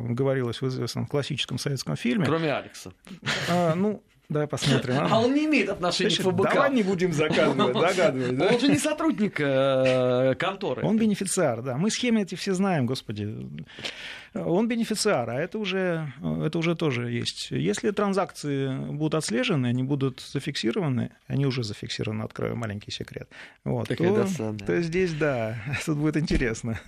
[0.10, 2.26] говорилось в известном классическом советском фильме.
[2.26, 2.94] Кроме Алекса.
[3.50, 4.96] А, ну, Давай посмотрим.
[4.98, 6.54] А, а он не имеет отношения Значит, к ФБК.
[6.54, 8.38] Давай не будем заказывать, догадывать.
[8.38, 8.48] Да?
[8.48, 10.86] Он же не сотрудник э, конторы.
[10.86, 11.78] Он бенефициар, да.
[11.78, 13.34] Мы схемы эти все знаем, господи.
[14.34, 17.52] Он бенефициар, а это уже, это уже тоже есть.
[17.52, 23.30] Если транзакции будут отслежены, они будут зафиксированы, они уже зафиксированы, открою маленький секрет,
[23.64, 24.28] вот, то,
[24.66, 26.80] то здесь, да, тут будет интересно.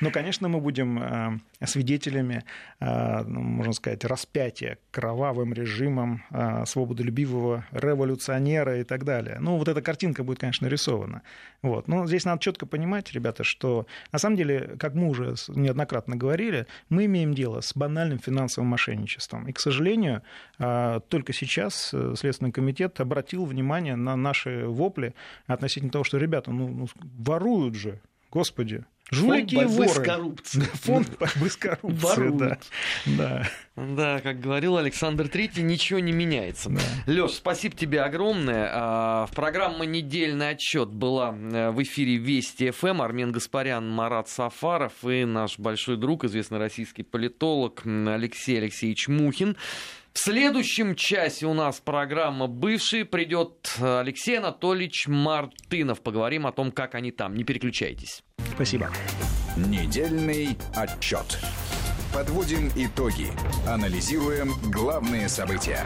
[0.00, 2.44] Но, конечно, мы будем э, свидетелями,
[2.80, 9.38] э, ну, можно сказать, распятия кровавым режимом э, свободолюбивого революционера и так далее.
[9.40, 11.22] Ну, вот эта картинка будет, конечно, рисована.
[11.62, 11.88] Вот.
[11.88, 16.66] Но здесь надо четко понимать, ребята, что на самом деле, как мы уже неоднократно говорили,
[16.88, 19.48] мы имеем дело с банальным финансовым мошенничеством.
[19.48, 20.22] И, к сожалению,
[20.58, 25.14] а, только сейчас э, Следственный комитет обратил внимание на наши вопли
[25.46, 28.00] относительно того, что, ребята, ну, ну воруют же,
[28.30, 30.00] господи, Жулики Фонд борьбы и воры.
[30.00, 30.64] с коррупцией.
[30.82, 32.58] Фонд борьбы с коррупцией, да.
[33.06, 33.50] да.
[33.76, 36.68] Да, как говорил Александр Третий, ничего не меняется.
[36.68, 36.80] Да.
[37.06, 38.68] Леш, спасибо тебе огромное.
[38.72, 44.92] А, в программе «Недельный отчет» была э, в эфире Вести ФМ Армен Гаспарян, Марат Сафаров
[45.04, 49.56] и наш большой друг, известный российский политолог Алексей Алексеевич Мухин.
[50.12, 53.04] В следующем часе у нас программа «Бывший».
[53.04, 56.02] Придет Алексей Анатольевич Мартынов.
[56.02, 57.34] Поговорим о том, как они там.
[57.34, 58.22] Не переключайтесь.
[58.54, 58.90] Спасибо.
[59.56, 61.38] Недельный отчет.
[62.12, 63.28] Подводим итоги.
[63.66, 65.84] Анализируем главные события.